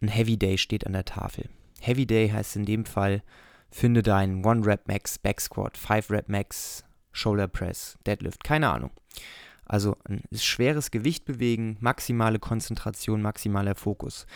ein 0.00 0.08
Heavy 0.08 0.36
Day 0.36 0.58
steht 0.58 0.86
an 0.86 0.92
der 0.92 1.04
Tafel. 1.04 1.48
Heavy 1.80 2.06
Day 2.06 2.28
heißt 2.28 2.56
in 2.56 2.64
dem 2.64 2.84
Fall, 2.84 3.22
finde 3.70 4.02
deinen 4.02 4.44
One 4.44 4.64
Rep 4.64 4.86
Max 4.86 5.18
Back 5.18 5.40
Squat, 5.40 5.76
5 5.76 6.10
Rep 6.10 6.28
Max 6.28 6.84
Shoulder 7.12 7.48
Press, 7.48 7.98
Deadlift, 8.06 8.44
keine 8.44 8.70
Ahnung. 8.70 8.90
Also 9.64 9.96
ein 10.04 10.22
schweres 10.32 10.90
Gewicht 10.90 11.24
bewegen, 11.24 11.76
maximale 11.80 12.38
Konzentration, 12.38 13.20
maximaler 13.20 13.74
Fokus. 13.74 14.26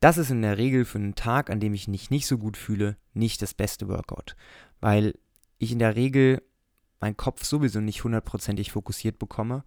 Das 0.00 0.18
ist 0.18 0.30
in 0.30 0.42
der 0.42 0.58
Regel 0.58 0.84
für 0.84 0.98
einen 0.98 1.14
Tag, 1.14 1.50
an 1.50 1.60
dem 1.60 1.74
ich 1.74 1.88
mich 1.88 2.10
nicht 2.10 2.26
so 2.26 2.38
gut 2.38 2.56
fühle, 2.56 2.96
nicht 3.14 3.42
das 3.42 3.54
beste 3.54 3.88
Workout, 3.88 4.36
weil 4.80 5.14
ich 5.58 5.72
in 5.72 5.78
der 5.78 5.96
Regel 5.96 6.42
meinen 7.00 7.16
Kopf 7.16 7.44
sowieso 7.44 7.80
nicht 7.80 8.04
hundertprozentig 8.04 8.72
fokussiert 8.72 9.18
bekomme 9.18 9.64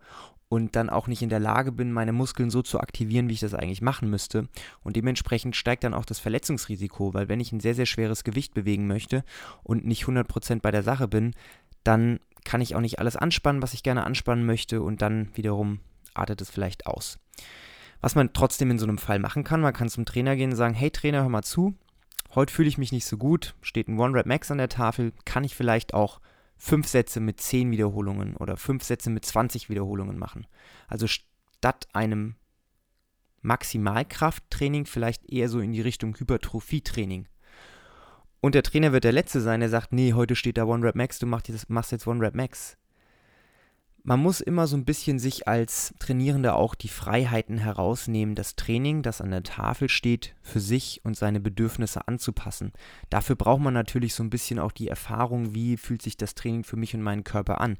und 0.48 0.76
dann 0.76 0.90
auch 0.90 1.08
nicht 1.08 1.22
in 1.22 1.30
der 1.30 1.40
Lage 1.40 1.72
bin, 1.72 1.92
meine 1.92 2.14
Muskeln 2.14 2.50
so 2.50 2.62
zu 2.62 2.80
aktivieren, 2.80 3.30
wie 3.30 3.34
ich 3.34 3.40
das 3.40 3.54
eigentlich 3.54 3.82
machen 3.82 4.10
müsste. 4.10 4.48
Und 4.84 4.96
dementsprechend 4.96 5.56
steigt 5.56 5.84
dann 5.84 5.94
auch 5.94 6.06
das 6.06 6.20
Verletzungsrisiko, 6.20 7.14
weil 7.14 7.30
wenn 7.30 7.40
ich 7.40 7.52
ein 7.52 7.60
sehr, 7.60 7.76
sehr 7.76 7.86
schweres 7.86 8.24
Gewicht 8.24 8.54
bewegen 8.54 8.88
möchte 8.88 9.24
und 9.64 9.86
nicht 9.86 10.04
100% 10.04 10.62
bei 10.62 10.72
der 10.72 10.84
Sache 10.84 11.08
bin, 11.08 11.34
dann 11.86 12.20
kann 12.44 12.62
ich 12.62 12.76
auch 12.76 12.82
nicht 12.82 13.00
alles 13.00 13.16
anspannen, 13.16 13.62
was 13.62 13.74
ich 13.74 13.84
gerne 13.84 14.06
anspannen 14.06 14.46
möchte 14.46 14.82
und 14.82 15.02
dann 15.02 15.30
wiederum 15.36 15.80
artet 16.14 16.42
es 16.42 16.50
vielleicht 16.50 16.86
aus. 16.86 17.20
Was 18.02 18.16
man 18.16 18.34
trotzdem 18.34 18.72
in 18.72 18.80
so 18.80 18.86
einem 18.86 18.98
Fall 18.98 19.20
machen 19.20 19.44
kann, 19.44 19.62
man 19.62 19.74
kann 19.74 19.90
zum 19.90 20.06
Trainer 20.06 20.36
gehen 20.36 20.52
und 20.52 20.56
sagen, 20.56 20.74
hey 20.74 20.92
Trainer, 20.92 21.22
hör 21.22 21.30
mal 21.30 21.44
zu, 21.44 21.76
heute 22.36 22.54
fühle 22.54 22.68
ich 22.68 22.78
mich 22.78 22.92
nicht 22.92 23.06
so 23.06 23.18
gut, 23.18 23.56
steht 23.62 23.88
ein 23.88 24.00
One-Rep-Max 24.00 24.52
an 24.52 24.58
der 24.58 24.70
Tafel, 24.70 25.14
kann 25.26 25.44
ich 25.44 25.56
vielleicht 25.56 25.94
auch 25.94 26.22
fünf 26.58 26.88
Sätze 26.88 27.20
mit 27.20 27.42
10 27.42 27.72
Wiederholungen 27.72 28.36
oder 28.38 28.58
fünf 28.58 28.84
Sätze 28.84 29.10
mit 29.10 29.26
20 29.26 29.70
Wiederholungen 29.70 30.18
machen. 30.18 30.48
Also 30.88 31.08
statt 31.08 31.88
einem 31.94 32.36
Maximalkrafttraining 33.42 34.86
vielleicht 34.86 35.30
eher 35.32 35.50
so 35.50 35.60
in 35.60 35.72
die 35.72 35.82
Richtung 35.82 36.16
Hypertrophietraining. 36.18 37.28
Und 38.46 38.54
der 38.54 38.62
Trainer 38.62 38.92
wird 38.92 39.04
der 39.04 39.12
Letzte 39.12 39.42
sein, 39.42 39.62
der 39.62 39.70
sagt, 39.70 39.92
nee, 39.92 40.14
heute 40.14 40.36
steht 40.36 40.58
da 40.58 40.66
One 40.66 40.86
Rep 40.86 40.94
Max, 40.94 41.18
du 41.18 41.26
machst 41.26 41.92
jetzt 41.92 42.08
One 42.08 42.24
Rep 42.24 42.36
Max 42.36 42.78
man 44.06 44.22
muss 44.22 44.40
immer 44.40 44.68
so 44.68 44.78
ein 44.78 44.86
bisschen 44.86 45.18
sich 45.18 45.48
als 45.48 45.94
Trainierender 45.98 46.56
auch 46.56 46.76
die 46.76 46.90
Freiheiten 46.90 47.58
herausnehmen, 47.58 48.36
das 48.36 48.56
Training, 48.56 49.02
das 49.02 49.20
an 49.20 49.32
der 49.32 49.42
Tafel 49.42 49.90
steht, 49.90 50.36
für 50.44 50.60
sich 50.60 51.02
und 51.04 51.18
seine 51.18 51.40
Bedürfnisse 51.40 52.08
anzupassen. 52.08 52.72
Dafür 53.10 53.36
braucht 53.36 53.62
man 53.62 53.74
natürlich 53.74 54.14
so 54.14 54.22
ein 54.22 54.30
bisschen 54.30 54.60
auch 54.60 54.72
die 54.72 54.90
Erfahrung, 54.90 55.56
wie 55.56 55.76
fühlt 55.76 56.04
sich 56.04 56.18
das 56.18 56.36
Training 56.36 56.64
für 56.64 56.78
mich 56.78 56.94
und 56.94 57.02
meinen 57.02 57.24
Körper 57.24 57.60
an. 57.62 57.78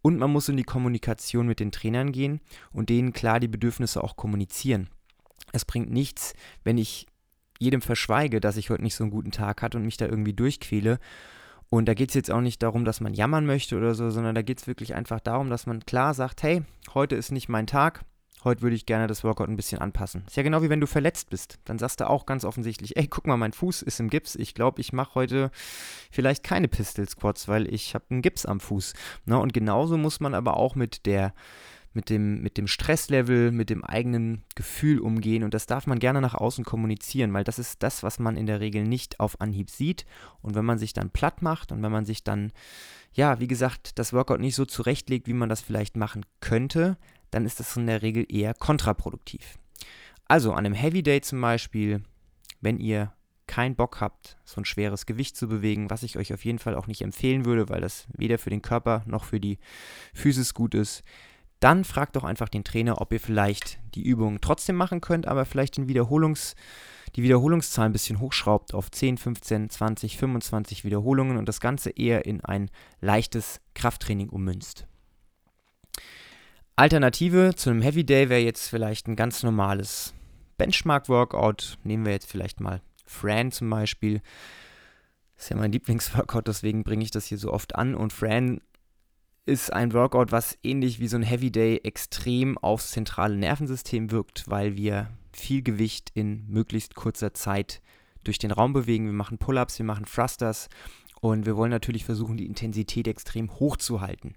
Und 0.00 0.16
man 0.16 0.30
muss 0.30 0.48
in 0.48 0.56
die 0.56 0.62
Kommunikation 0.62 1.48
mit 1.48 1.58
den 1.58 1.72
Trainern 1.72 2.12
gehen 2.12 2.40
und 2.72 2.88
denen 2.88 3.12
klar 3.12 3.40
die 3.40 3.48
Bedürfnisse 3.48 4.04
auch 4.04 4.14
kommunizieren. 4.14 4.88
Es 5.50 5.64
bringt 5.64 5.90
nichts, 5.90 6.34
wenn 6.62 6.78
ich 6.78 7.08
jedem 7.58 7.80
verschweige, 7.80 8.40
dass 8.40 8.56
ich 8.56 8.70
heute 8.70 8.82
nicht 8.82 8.94
so 8.94 9.04
einen 9.04 9.10
guten 9.10 9.30
Tag 9.30 9.62
hatte 9.62 9.78
und 9.78 9.84
mich 9.84 9.96
da 9.96 10.06
irgendwie 10.06 10.34
durchquäle 10.34 10.98
und 11.70 11.86
da 11.86 11.94
geht 11.94 12.10
es 12.10 12.14
jetzt 12.14 12.30
auch 12.30 12.40
nicht 12.40 12.62
darum, 12.62 12.84
dass 12.84 13.00
man 13.00 13.14
jammern 13.14 13.46
möchte 13.46 13.76
oder 13.76 13.94
so, 13.94 14.08
sondern 14.10 14.36
da 14.36 14.42
geht 14.42 14.60
es 14.60 14.66
wirklich 14.68 14.94
einfach 14.94 15.18
darum, 15.18 15.50
dass 15.50 15.66
man 15.66 15.84
klar 15.84 16.14
sagt, 16.14 16.42
hey, 16.44 16.62
heute 16.94 17.16
ist 17.16 17.32
nicht 17.32 17.48
mein 17.48 17.66
Tag, 17.66 18.04
heute 18.44 18.62
würde 18.62 18.76
ich 18.76 18.86
gerne 18.86 19.06
das 19.06 19.24
Workout 19.24 19.48
ein 19.48 19.56
bisschen 19.56 19.80
anpassen. 19.80 20.22
Ist 20.26 20.36
ja 20.36 20.44
genau 20.44 20.62
wie 20.62 20.70
wenn 20.70 20.80
du 20.80 20.86
verletzt 20.86 21.30
bist. 21.30 21.58
Dann 21.64 21.78
sagst 21.78 22.00
du 22.00 22.08
auch 22.08 22.26
ganz 22.26 22.44
offensichtlich, 22.44 22.96
ey, 22.96 23.08
guck 23.08 23.26
mal, 23.26 23.36
mein 23.36 23.52
Fuß 23.52 23.82
ist 23.82 23.98
im 23.98 24.08
Gips. 24.08 24.36
Ich 24.36 24.54
glaube, 24.54 24.80
ich 24.80 24.92
mache 24.92 25.16
heute 25.16 25.50
vielleicht 26.12 26.44
keine 26.44 26.68
Pistol 26.68 27.08
Squats, 27.08 27.48
weil 27.48 27.72
ich 27.72 27.94
habe 27.94 28.04
einen 28.10 28.22
Gips 28.22 28.46
am 28.46 28.60
Fuß. 28.60 28.94
Na, 29.24 29.38
und 29.38 29.52
genauso 29.52 29.96
muss 29.96 30.20
man 30.20 30.34
aber 30.34 30.56
auch 30.56 30.76
mit 30.76 31.06
der 31.06 31.34
mit 31.94 32.10
dem, 32.10 32.42
mit 32.42 32.58
dem 32.58 32.66
Stresslevel, 32.66 33.52
mit 33.52 33.70
dem 33.70 33.84
eigenen 33.84 34.44
Gefühl 34.54 34.98
umgehen 34.98 35.44
und 35.44 35.54
das 35.54 35.66
darf 35.66 35.86
man 35.86 35.98
gerne 35.98 36.20
nach 36.20 36.34
außen 36.34 36.64
kommunizieren, 36.64 37.32
weil 37.32 37.44
das 37.44 37.58
ist 37.58 37.82
das, 37.82 38.02
was 38.02 38.18
man 38.18 38.36
in 38.36 38.46
der 38.46 38.60
Regel 38.60 38.84
nicht 38.84 39.20
auf 39.20 39.40
Anhieb 39.40 39.70
sieht 39.70 40.04
und 40.42 40.54
wenn 40.54 40.64
man 40.64 40.78
sich 40.78 40.92
dann 40.92 41.10
platt 41.10 41.40
macht 41.40 41.72
und 41.72 41.82
wenn 41.82 41.92
man 41.92 42.04
sich 42.04 42.24
dann, 42.24 42.52
ja, 43.12 43.40
wie 43.40 43.46
gesagt, 43.46 43.98
das 43.98 44.12
Workout 44.12 44.40
nicht 44.40 44.56
so 44.56 44.64
zurechtlegt, 44.64 45.28
wie 45.28 45.34
man 45.34 45.48
das 45.48 45.60
vielleicht 45.60 45.96
machen 45.96 46.26
könnte, 46.40 46.98
dann 47.30 47.46
ist 47.46 47.60
das 47.60 47.76
in 47.76 47.86
der 47.86 48.02
Regel 48.02 48.26
eher 48.28 48.54
kontraproduktiv. 48.54 49.58
Also 50.26 50.52
an 50.52 50.66
einem 50.66 50.74
Heavy 50.74 51.02
Day 51.02 51.20
zum 51.20 51.40
Beispiel, 51.40 52.02
wenn 52.60 52.78
ihr 52.78 53.12
keinen 53.46 53.76
Bock 53.76 54.00
habt, 54.00 54.38
so 54.44 54.60
ein 54.60 54.64
schweres 54.64 55.06
Gewicht 55.06 55.36
zu 55.36 55.48
bewegen, 55.48 55.90
was 55.90 56.02
ich 56.02 56.16
euch 56.16 56.32
auf 56.32 56.44
jeden 56.44 56.58
Fall 56.58 56.74
auch 56.74 56.86
nicht 56.86 57.02
empfehlen 57.02 57.44
würde, 57.44 57.68
weil 57.68 57.80
das 57.80 58.06
weder 58.16 58.38
für 58.38 58.50
den 58.50 58.62
Körper 58.62 59.02
noch 59.06 59.24
für 59.24 59.38
die 59.38 59.58
Physis 60.14 60.54
gut 60.54 60.74
ist, 60.74 61.02
dann 61.60 61.84
fragt 61.84 62.16
doch 62.16 62.24
einfach 62.24 62.48
den 62.48 62.64
Trainer, 62.64 63.00
ob 63.00 63.12
ihr 63.12 63.20
vielleicht 63.20 63.78
die 63.94 64.02
Übung 64.02 64.40
trotzdem 64.40 64.76
machen 64.76 65.00
könnt, 65.00 65.26
aber 65.26 65.44
vielleicht 65.44 65.76
den 65.76 65.88
Wiederholungs, 65.88 66.56
die 67.16 67.22
Wiederholungszahl 67.22 67.86
ein 67.86 67.92
bisschen 67.92 68.20
hochschraubt 68.20 68.74
auf 68.74 68.90
10, 68.90 69.18
15, 69.18 69.70
20, 69.70 70.18
25 70.18 70.84
Wiederholungen 70.84 71.36
und 71.36 71.48
das 71.48 71.60
Ganze 71.60 71.90
eher 71.90 72.26
in 72.26 72.44
ein 72.44 72.70
leichtes 73.00 73.60
Krafttraining 73.74 74.28
ummünzt. 74.28 74.86
Alternative 76.76 77.54
zu 77.54 77.70
einem 77.70 77.82
Heavy 77.82 78.04
Day 78.04 78.28
wäre 78.28 78.40
jetzt 78.40 78.68
vielleicht 78.68 79.06
ein 79.06 79.14
ganz 79.14 79.44
normales 79.44 80.12
Benchmark-Workout. 80.58 81.78
Nehmen 81.84 82.04
wir 82.04 82.12
jetzt 82.12 82.28
vielleicht 82.28 82.60
mal 82.60 82.80
Fran 83.06 83.52
zum 83.52 83.70
Beispiel. 83.70 84.20
Das 85.36 85.44
ist 85.44 85.50
ja 85.50 85.56
mein 85.56 85.72
Lieblingsworkout, 85.72 86.42
deswegen 86.46 86.82
bringe 86.82 87.04
ich 87.04 87.12
das 87.12 87.26
hier 87.26 87.38
so 87.38 87.52
oft 87.52 87.76
an. 87.76 87.94
Und 87.94 88.12
Fran 88.12 88.60
ist 89.46 89.72
ein 89.72 89.92
Workout, 89.92 90.32
was 90.32 90.58
ähnlich 90.62 91.00
wie 91.00 91.08
so 91.08 91.16
ein 91.16 91.22
Heavy 91.22 91.50
Day 91.50 91.80
extrem 91.84 92.56
aufs 92.58 92.92
zentrale 92.92 93.36
Nervensystem 93.36 94.10
wirkt, 94.10 94.44
weil 94.48 94.76
wir 94.76 95.10
viel 95.32 95.62
Gewicht 95.62 96.10
in 96.14 96.46
möglichst 96.48 96.94
kurzer 96.94 97.34
Zeit 97.34 97.82
durch 98.22 98.38
den 98.38 98.52
Raum 98.52 98.72
bewegen. 98.72 99.06
Wir 99.06 99.12
machen 99.12 99.38
Pull-ups, 99.38 99.78
wir 99.78 99.86
machen 99.86 100.06
Thrusters 100.06 100.68
und 101.20 101.44
wir 101.44 101.56
wollen 101.56 101.70
natürlich 101.70 102.04
versuchen, 102.04 102.38
die 102.38 102.46
Intensität 102.46 103.06
extrem 103.06 103.52
hoch 103.58 103.76
zu 103.76 104.00
halten. 104.00 104.34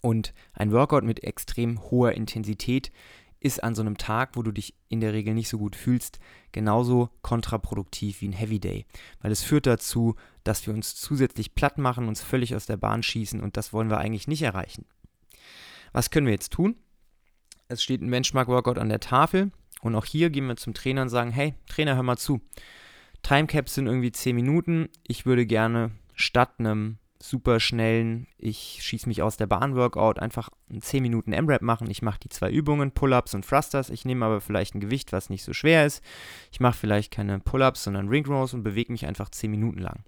Und 0.00 0.32
ein 0.54 0.72
Workout 0.72 1.04
mit 1.04 1.22
extrem 1.22 1.82
hoher 1.90 2.12
Intensität 2.12 2.90
ist 3.38 3.62
an 3.62 3.74
so 3.74 3.82
einem 3.82 3.98
Tag, 3.98 4.30
wo 4.34 4.42
du 4.42 4.52
dich 4.52 4.74
in 4.88 5.00
der 5.00 5.12
Regel 5.12 5.34
nicht 5.34 5.48
so 5.48 5.58
gut 5.58 5.76
fühlst, 5.76 6.20
genauso 6.52 7.10
kontraproduktiv 7.22 8.20
wie 8.20 8.28
ein 8.28 8.32
Heavy 8.32 8.60
Day. 8.60 8.86
Weil 9.20 9.32
es 9.32 9.42
führt 9.42 9.66
dazu, 9.66 10.14
dass 10.44 10.66
wir 10.66 10.74
uns 10.74 10.94
zusätzlich 10.94 11.54
platt 11.54 11.78
machen, 11.78 12.08
uns 12.08 12.22
völlig 12.22 12.54
aus 12.54 12.66
der 12.66 12.76
Bahn 12.76 13.02
schießen 13.02 13.40
und 13.40 13.56
das 13.56 13.72
wollen 13.72 13.90
wir 13.90 13.98
eigentlich 13.98 14.28
nicht 14.28 14.42
erreichen. 14.42 14.86
Was 15.92 16.10
können 16.10 16.26
wir 16.26 16.32
jetzt 16.32 16.52
tun? 16.52 16.76
Es 17.68 17.82
steht 17.82 18.02
ein 18.02 18.10
Benchmark-Workout 18.10 18.78
an 18.78 18.88
der 18.88 19.00
Tafel 19.00 19.52
und 19.82 19.94
auch 19.94 20.04
hier 20.04 20.30
gehen 20.30 20.46
wir 20.46 20.56
zum 20.56 20.74
Trainer 20.74 21.02
und 21.02 21.08
sagen, 21.08 21.30
hey, 21.30 21.54
Trainer, 21.68 21.96
hör 21.96 22.02
mal 22.02 22.16
zu. 22.16 22.40
Timecaps 23.22 23.74
sind 23.74 23.86
irgendwie 23.86 24.12
10 24.12 24.34
Minuten. 24.34 24.88
Ich 25.06 25.26
würde 25.26 25.46
gerne 25.46 25.92
statt 26.14 26.54
einem 26.58 26.98
super 27.22 27.60
schnellen, 27.60 28.26
ich 28.36 28.78
schieße 28.82 29.08
mich 29.08 29.22
aus 29.22 29.36
der 29.36 29.46
Bahn 29.46 29.76
Workout, 29.76 30.18
einfach 30.18 30.50
10 30.76 31.02
Minuten 31.02 31.32
M-Rap 31.32 31.62
machen. 31.62 31.88
Ich 31.88 32.02
mache 32.02 32.18
die 32.20 32.28
zwei 32.28 32.50
Übungen, 32.50 32.90
Pull-Ups 32.90 33.34
und 33.34 33.46
Thrusters. 33.46 33.90
Ich 33.90 34.04
nehme 34.04 34.26
aber 34.26 34.40
vielleicht 34.40 34.74
ein 34.74 34.80
Gewicht, 34.80 35.12
was 35.12 35.30
nicht 35.30 35.44
so 35.44 35.52
schwer 35.52 35.86
ist. 35.86 36.02
Ich 36.50 36.60
mache 36.60 36.76
vielleicht 36.76 37.12
keine 37.12 37.38
Pull-Ups, 37.38 37.84
sondern 37.84 38.08
Ring 38.08 38.26
Rows 38.26 38.54
und 38.54 38.64
bewege 38.64 38.92
mich 38.92 39.06
einfach 39.06 39.30
10 39.30 39.50
Minuten 39.50 39.78
lang. 39.78 40.04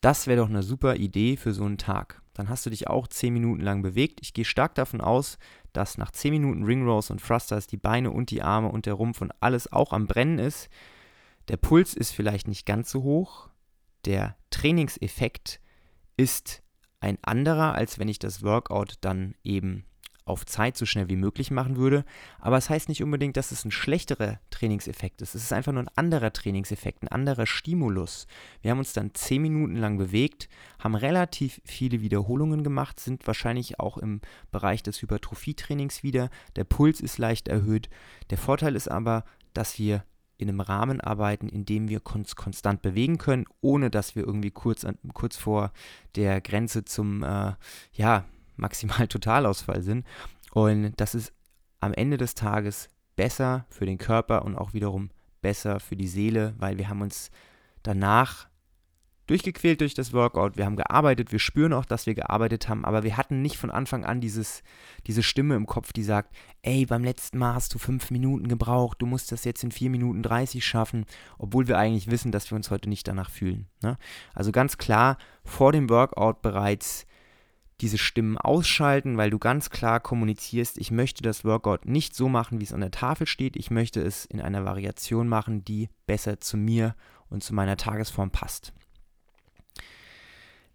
Das 0.00 0.26
wäre 0.26 0.40
doch 0.40 0.48
eine 0.48 0.62
super 0.62 0.96
Idee 0.96 1.36
für 1.36 1.52
so 1.52 1.64
einen 1.64 1.78
Tag. 1.78 2.22
Dann 2.34 2.48
hast 2.48 2.64
du 2.66 2.70
dich 2.70 2.86
auch 2.86 3.08
10 3.08 3.32
Minuten 3.32 3.60
lang 3.60 3.82
bewegt. 3.82 4.20
Ich 4.22 4.32
gehe 4.32 4.44
stark 4.44 4.74
davon 4.76 5.00
aus, 5.00 5.38
dass 5.72 5.98
nach 5.98 6.12
10 6.12 6.30
Minuten 6.32 6.64
Ring 6.64 6.84
Rows 6.84 7.10
und 7.10 7.20
Thrusters 7.20 7.66
die 7.66 7.76
Beine 7.76 8.10
und 8.12 8.30
die 8.30 8.42
Arme 8.42 8.68
und 8.68 8.86
der 8.86 8.94
Rumpf 8.94 9.20
und 9.20 9.32
alles 9.40 9.72
auch 9.72 9.92
am 9.92 10.06
Brennen 10.06 10.38
ist. 10.38 10.68
Der 11.48 11.56
Puls 11.56 11.94
ist 11.94 12.12
vielleicht 12.12 12.46
nicht 12.46 12.66
ganz 12.66 12.90
so 12.90 13.02
hoch. 13.02 13.48
Der 14.04 14.36
Trainingseffekt 14.50 15.48
ist 15.48 15.68
ist 16.18 16.62
ein 17.00 17.16
anderer, 17.22 17.74
als 17.74 17.98
wenn 17.98 18.08
ich 18.08 18.18
das 18.18 18.42
Workout 18.42 18.94
dann 19.00 19.34
eben 19.44 19.84
auf 20.28 20.46
Zeit 20.46 20.76
so 20.76 20.86
schnell 20.86 21.08
wie 21.08 21.16
möglich 21.16 21.50
machen 21.50 21.76
würde. 21.76 22.04
Aber 22.38 22.56
es 22.56 22.68
das 22.68 22.70
heißt 22.74 22.88
nicht 22.90 23.02
unbedingt, 23.02 23.38
dass 23.38 23.50
es 23.50 23.64
ein 23.64 23.70
schlechterer 23.70 24.40
Trainingseffekt 24.50 25.22
ist. 25.22 25.34
Es 25.34 25.42
ist 25.42 25.52
einfach 25.54 25.72
nur 25.72 25.84
ein 25.84 25.90
anderer 25.96 26.32
Trainingseffekt, 26.32 27.02
ein 27.02 27.08
anderer 27.08 27.46
Stimulus. 27.46 28.26
Wir 28.60 28.70
haben 28.70 28.78
uns 28.78 28.92
dann 28.92 29.14
zehn 29.14 29.40
Minuten 29.40 29.76
lang 29.76 29.96
bewegt, 29.96 30.50
haben 30.78 30.94
relativ 30.94 31.62
viele 31.64 32.02
Wiederholungen 32.02 32.62
gemacht, 32.62 33.00
sind 33.00 33.26
wahrscheinlich 33.26 33.80
auch 33.80 33.96
im 33.96 34.20
Bereich 34.50 34.82
des 34.82 35.00
Hypertrophietrainings 35.00 36.02
wieder. 36.02 36.28
Der 36.56 36.64
Puls 36.64 37.00
ist 37.00 37.16
leicht 37.16 37.48
erhöht. 37.48 37.88
Der 38.28 38.36
Vorteil 38.36 38.76
ist 38.76 38.90
aber, 38.90 39.24
dass 39.54 39.78
wir 39.78 40.04
in 40.36 40.48
einem 40.48 40.60
Rahmen 40.60 41.00
arbeiten, 41.00 41.48
in 41.48 41.64
dem 41.64 41.88
wir 41.88 42.00
uns 42.14 42.36
konstant 42.36 42.82
bewegen 42.82 43.18
können, 43.18 43.46
ohne 43.60 43.90
dass 43.90 44.14
wir 44.14 44.24
irgendwie 44.24 44.50
kurz, 44.50 44.86
kurz 45.12 45.36
vor 45.36 45.72
der 46.16 46.40
Grenze 46.40 46.84
zum 46.84 47.22
äh, 47.22 47.54
ja, 47.92 48.24
maximal 48.58 49.08
Totalausfall 49.08 49.82
sind. 49.82 50.06
Und 50.52 50.92
das 50.96 51.14
ist 51.14 51.32
am 51.80 51.94
Ende 51.94 52.16
des 52.16 52.34
Tages 52.34 52.88
besser 53.16 53.66
für 53.68 53.86
den 53.86 53.98
Körper 53.98 54.44
und 54.44 54.56
auch 54.56 54.74
wiederum 54.74 55.10
besser 55.40 55.80
für 55.80 55.96
die 55.96 56.08
Seele, 56.08 56.54
weil 56.58 56.78
wir 56.78 56.88
haben 56.88 57.02
uns 57.02 57.30
danach 57.82 58.48
durchgequält 59.28 59.82
durch 59.82 59.94
das 59.94 60.12
Workout, 60.12 60.56
wir 60.56 60.64
haben 60.64 60.76
gearbeitet, 60.76 61.32
wir 61.32 61.38
spüren 61.38 61.74
auch, 61.74 61.84
dass 61.84 62.06
wir 62.06 62.14
gearbeitet 62.14 62.68
haben, 62.68 62.84
aber 62.84 63.02
wir 63.02 63.16
hatten 63.16 63.42
nicht 63.42 63.58
von 63.58 63.70
Anfang 63.70 64.04
an 64.04 64.20
dieses, 64.20 64.62
diese 65.06 65.22
Stimme 65.22 65.54
im 65.54 65.66
Kopf, 65.66 65.92
die 65.92 66.02
sagt, 66.02 66.34
ey, 66.62 66.86
beim 66.86 67.04
letzten 67.04 67.38
Mal 67.38 67.54
hast 67.54 67.74
du 67.74 67.78
fünf 67.78 68.10
Minuten 68.10 68.48
gebraucht, 68.48 69.00
du 69.00 69.06
musst 69.06 69.30
das 69.30 69.44
jetzt 69.44 69.62
in 69.62 69.70
vier 69.70 69.90
Minuten 69.90 70.22
30 70.22 70.64
schaffen, 70.64 71.04
obwohl 71.36 71.68
wir 71.68 71.78
eigentlich 71.78 72.10
wissen, 72.10 72.32
dass 72.32 72.50
wir 72.50 72.56
uns 72.56 72.70
heute 72.70 72.88
nicht 72.88 73.06
danach 73.06 73.30
fühlen. 73.30 73.66
Ne? 73.82 73.98
Also 74.34 74.50
ganz 74.50 74.78
klar, 74.78 75.18
vor 75.44 75.72
dem 75.72 75.90
Workout 75.90 76.40
bereits 76.40 77.06
diese 77.80 77.98
Stimmen 77.98 78.38
ausschalten, 78.38 79.16
weil 79.16 79.30
du 79.30 79.38
ganz 79.38 79.70
klar 79.70 80.00
kommunizierst, 80.00 80.78
ich 80.78 80.90
möchte 80.90 81.22
das 81.22 81.44
Workout 81.44 81.86
nicht 81.86 82.14
so 82.14 82.28
machen, 82.28 82.60
wie 82.60 82.64
es 82.64 82.72
an 82.72 82.80
der 82.80 82.90
Tafel 82.90 83.26
steht, 83.26 83.56
ich 83.56 83.70
möchte 83.70 84.00
es 84.00 84.24
in 84.24 84.40
einer 84.40 84.64
Variation 84.64 85.28
machen, 85.28 85.64
die 85.64 85.88
besser 86.06 86.40
zu 86.40 86.56
mir 86.56 86.94
und 87.28 87.44
zu 87.44 87.54
meiner 87.54 87.76
Tagesform 87.76 88.30
passt. 88.30 88.72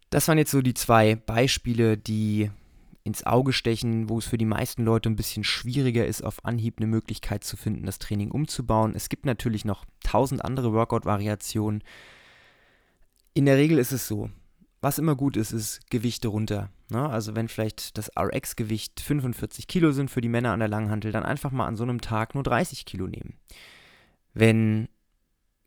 Das 0.10 0.27
waren 0.27 0.38
jetzt 0.38 0.51
so 0.51 0.62
die 0.62 0.75
zwei 0.75 1.15
Beispiele, 1.15 1.98
die 1.98 2.51
ins 3.03 3.25
Auge 3.25 3.51
stechen, 3.51 4.10
wo 4.10 4.19
es 4.19 4.25
für 4.25 4.38
die 4.38 4.45
meisten 4.45 4.86
Leute 4.86 5.10
ein 5.10 5.15
bisschen 5.15 5.43
schwieriger 5.43 6.05
ist, 6.05 6.24
auf 6.24 6.45
Anhieb 6.45 6.75
eine 6.77 6.88
Möglichkeit 6.88 7.43
zu 7.43 7.57
finden, 7.57 7.86
das 7.86 8.00
Training 8.00 8.31
umzubauen. 8.31 8.95
Es 8.95 9.10
gibt 9.10 9.25
natürlich 9.25 9.65
noch 9.65 9.86
tausend 10.03 10.45
andere 10.45 10.72
Workout-Variationen. 10.72 11.83
In 13.33 13.45
der 13.45 13.57
Regel 13.57 13.77
ist 13.77 13.91
es 13.91 14.07
so, 14.07 14.29
was 14.84 15.00
immer 15.00 15.16
gut 15.16 15.38
ist, 15.38 15.54
ist 15.54 15.90
Gewichte 15.90 16.28
runter. 16.28 16.70
Ne? 16.90 17.10
Also 17.10 17.36
wenn 17.36 17.48
vielleicht 17.48 17.98
das 17.98 18.12
RX-Gewicht 18.20 19.00
45 19.00 19.68
Kilo 19.68 19.94
sind 19.94 20.12
für 20.12 20.20
die 20.20 20.28
Männer 20.28 20.52
an 20.52 20.60
der 20.60 20.68
Langhantel, 20.68 21.13
dann 21.13 21.24
einfach 21.24 21.52
mal 21.52 21.68
an 21.68 21.78
so 21.78 21.84
einem 21.84 22.02
Tag 22.02 22.36
nur 22.36 22.44
30 22.44 22.86
Kilo 22.86 23.08
nehmen. 23.08 23.36
Wenn 24.34 24.90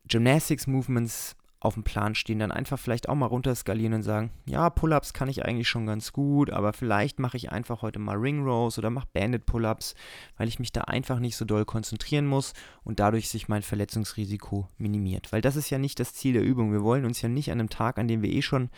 Gymnastics 0.07 0.67
Movements 0.67 1.35
auf 1.59 1.75
dem 1.75 1.85
Plan 1.85 2.15
stehen, 2.15 2.39
dann 2.39 2.53
einfach 2.53 2.79
vielleicht 2.79 3.09
auch 3.09 3.15
mal 3.15 3.27
runterskalieren 3.27 3.95
und 3.95 4.03
sagen, 4.03 4.31
ja, 4.47 4.69
Pull-ups 4.69 5.15
kann 5.15 5.29
ich 5.29 5.45
eigentlich 5.45 5.69
schon 5.69 5.87
ganz 5.87 6.13
gut, 6.13 6.51
aber 6.51 6.73
vielleicht 6.73 7.19
mache 7.19 7.39
ich 7.39 7.51
einfach 7.51 7.83
heute 7.83 7.99
mal 7.99 8.17
Ring 8.17 8.45
Rows 8.45 8.79
oder 8.79 8.91
mache 8.91 9.09
Banded 9.13 9.47
Pull-ups, 9.47 9.95
weil 10.37 10.49
ich 10.49 10.59
mich 10.59 10.71
da 10.73 10.83
einfach 10.83 11.19
nicht 11.19 11.37
so 11.37 11.45
doll 11.47 11.65
konzentrieren 11.65 12.27
muss 12.27 12.53
und 12.85 13.01
dadurch 13.01 13.31
sich 13.31 13.49
mein 13.49 13.63
Verletzungsrisiko 13.63 14.69
minimiert. 14.77 15.33
Weil 15.33 15.41
das 15.41 15.57
ist 15.57 15.71
ja 15.71 15.79
nicht 15.79 15.99
das 15.99 16.13
Ziel 16.13 16.35
der 16.35 16.45
Übung. 16.45 16.73
Wir 16.73 16.83
wollen 16.83 17.07
uns 17.07 17.23
ja 17.23 17.29
nicht 17.29 17.51
an 17.51 17.59
einem 17.59 17.71
Tag, 17.71 17.99
an 17.99 18.07
dem 18.07 18.23
wir 18.23 18.31
eh 18.31 18.43
schon 18.43 18.69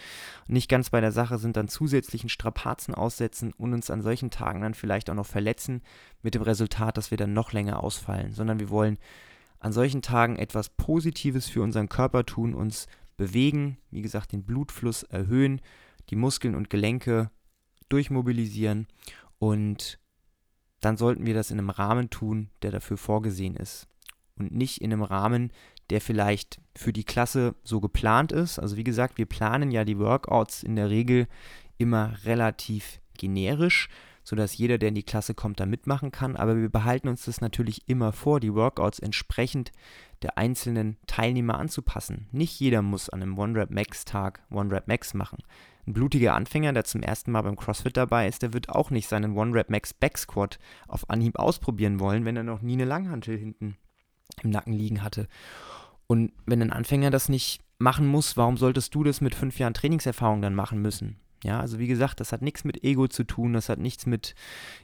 nicht 0.46 0.70
ganz 0.70 0.90
bei 0.90 1.00
der 1.00 1.12
Sache 1.12 1.38
sind, 1.38 1.56
dann 1.56 1.68
zusätzlichen 1.68 2.28
Strapazen 2.28 2.94
aussetzen 2.94 3.52
und 3.54 3.74
uns 3.74 3.90
an 3.90 4.02
solchen 4.02 4.30
Tagen 4.30 4.60
dann 4.60 4.74
vielleicht 4.74 5.10
auch 5.10 5.14
noch 5.14 5.26
verletzen 5.26 5.82
mit 6.22 6.34
dem 6.34 6.42
Resultat, 6.42 6.96
dass 6.96 7.10
wir 7.10 7.18
dann 7.18 7.32
noch 7.32 7.52
länger 7.52 7.82
ausfallen, 7.82 8.32
sondern 8.32 8.60
wir 8.60 8.70
wollen 8.70 8.98
an 9.60 9.72
solchen 9.72 10.02
Tagen 10.02 10.36
etwas 10.36 10.70
Positives 10.70 11.48
für 11.48 11.62
unseren 11.62 11.88
Körper 11.88 12.24
tun, 12.24 12.54
uns 12.54 12.86
bewegen, 13.16 13.78
wie 13.90 14.02
gesagt, 14.02 14.32
den 14.32 14.44
Blutfluss 14.44 15.02
erhöhen, 15.02 15.60
die 16.10 16.16
Muskeln 16.16 16.54
und 16.54 16.70
Gelenke 16.70 17.30
durchmobilisieren 17.88 18.86
und 19.38 19.98
dann 20.80 20.96
sollten 20.96 21.26
wir 21.26 21.34
das 21.34 21.50
in 21.50 21.58
einem 21.58 21.70
Rahmen 21.70 22.10
tun, 22.10 22.50
der 22.62 22.70
dafür 22.70 22.96
vorgesehen 22.96 23.56
ist 23.56 23.88
und 24.36 24.52
nicht 24.52 24.80
in 24.80 24.92
einem 24.92 25.02
Rahmen, 25.02 25.52
der 25.90 26.00
vielleicht 26.00 26.60
für 26.76 26.92
die 26.92 27.04
Klasse 27.04 27.54
so 27.64 27.80
geplant 27.80 28.30
ist. 28.30 28.58
Also 28.58 28.76
wie 28.76 28.84
gesagt, 28.84 29.18
wir 29.18 29.26
planen 29.26 29.70
ja 29.70 29.84
die 29.84 29.98
Workouts 29.98 30.62
in 30.62 30.76
der 30.76 30.90
Regel 30.90 31.26
immer 31.78 32.16
relativ 32.24 33.00
generisch 33.16 33.88
sodass 34.28 34.58
jeder, 34.58 34.76
der 34.76 34.90
in 34.90 34.94
die 34.94 35.04
Klasse 35.04 35.32
kommt, 35.32 35.58
da 35.58 35.64
mitmachen 35.64 36.12
kann. 36.12 36.36
Aber 36.36 36.54
wir 36.54 36.68
behalten 36.68 37.08
uns 37.08 37.24
das 37.24 37.40
natürlich 37.40 37.88
immer 37.88 38.12
vor, 38.12 38.40
die 38.40 38.52
Workouts 38.52 38.98
entsprechend 38.98 39.72
der 40.20 40.36
einzelnen 40.36 40.98
Teilnehmer 41.06 41.58
anzupassen. 41.58 42.26
Nicht 42.30 42.60
jeder 42.60 42.82
muss 42.82 43.08
an 43.08 43.22
einem 43.22 43.38
One-Rap-Max-Tag 43.38 44.42
One-Rap-Max 44.50 45.14
machen. 45.14 45.38
Ein 45.86 45.94
blutiger 45.94 46.34
Anfänger, 46.34 46.74
der 46.74 46.84
zum 46.84 47.02
ersten 47.02 47.32
Mal 47.32 47.40
beim 47.40 47.56
CrossFit 47.56 47.96
dabei 47.96 48.28
ist, 48.28 48.42
der 48.42 48.52
wird 48.52 48.68
auch 48.68 48.90
nicht 48.90 49.08
seinen 49.08 49.34
One-Rap-Max-Back-Squat 49.34 50.58
auf 50.88 51.08
Anhieb 51.08 51.38
ausprobieren 51.38 51.98
wollen, 51.98 52.26
wenn 52.26 52.36
er 52.36 52.42
noch 52.42 52.60
nie 52.60 52.74
eine 52.74 52.84
Langhantel 52.84 53.38
hinten 53.38 53.78
im 54.42 54.50
Nacken 54.50 54.74
liegen 54.74 55.02
hatte. 55.02 55.26
Und 56.06 56.32
wenn 56.44 56.60
ein 56.60 56.72
Anfänger 56.72 57.10
das 57.10 57.30
nicht 57.30 57.62
machen 57.78 58.06
muss, 58.06 58.36
warum 58.36 58.58
solltest 58.58 58.94
du 58.94 59.04
das 59.04 59.22
mit 59.22 59.34
fünf 59.34 59.58
Jahren 59.58 59.72
Trainingserfahrung 59.72 60.42
dann 60.42 60.54
machen 60.54 60.82
müssen? 60.82 61.16
Ja, 61.44 61.60
also 61.60 61.78
wie 61.78 61.86
gesagt, 61.86 62.20
das 62.20 62.32
hat 62.32 62.42
nichts 62.42 62.64
mit 62.64 62.82
Ego 62.82 63.06
zu 63.06 63.24
tun, 63.24 63.52
das 63.52 63.68
hat 63.68 63.78
nichts 63.78 64.06
mit, 64.06 64.34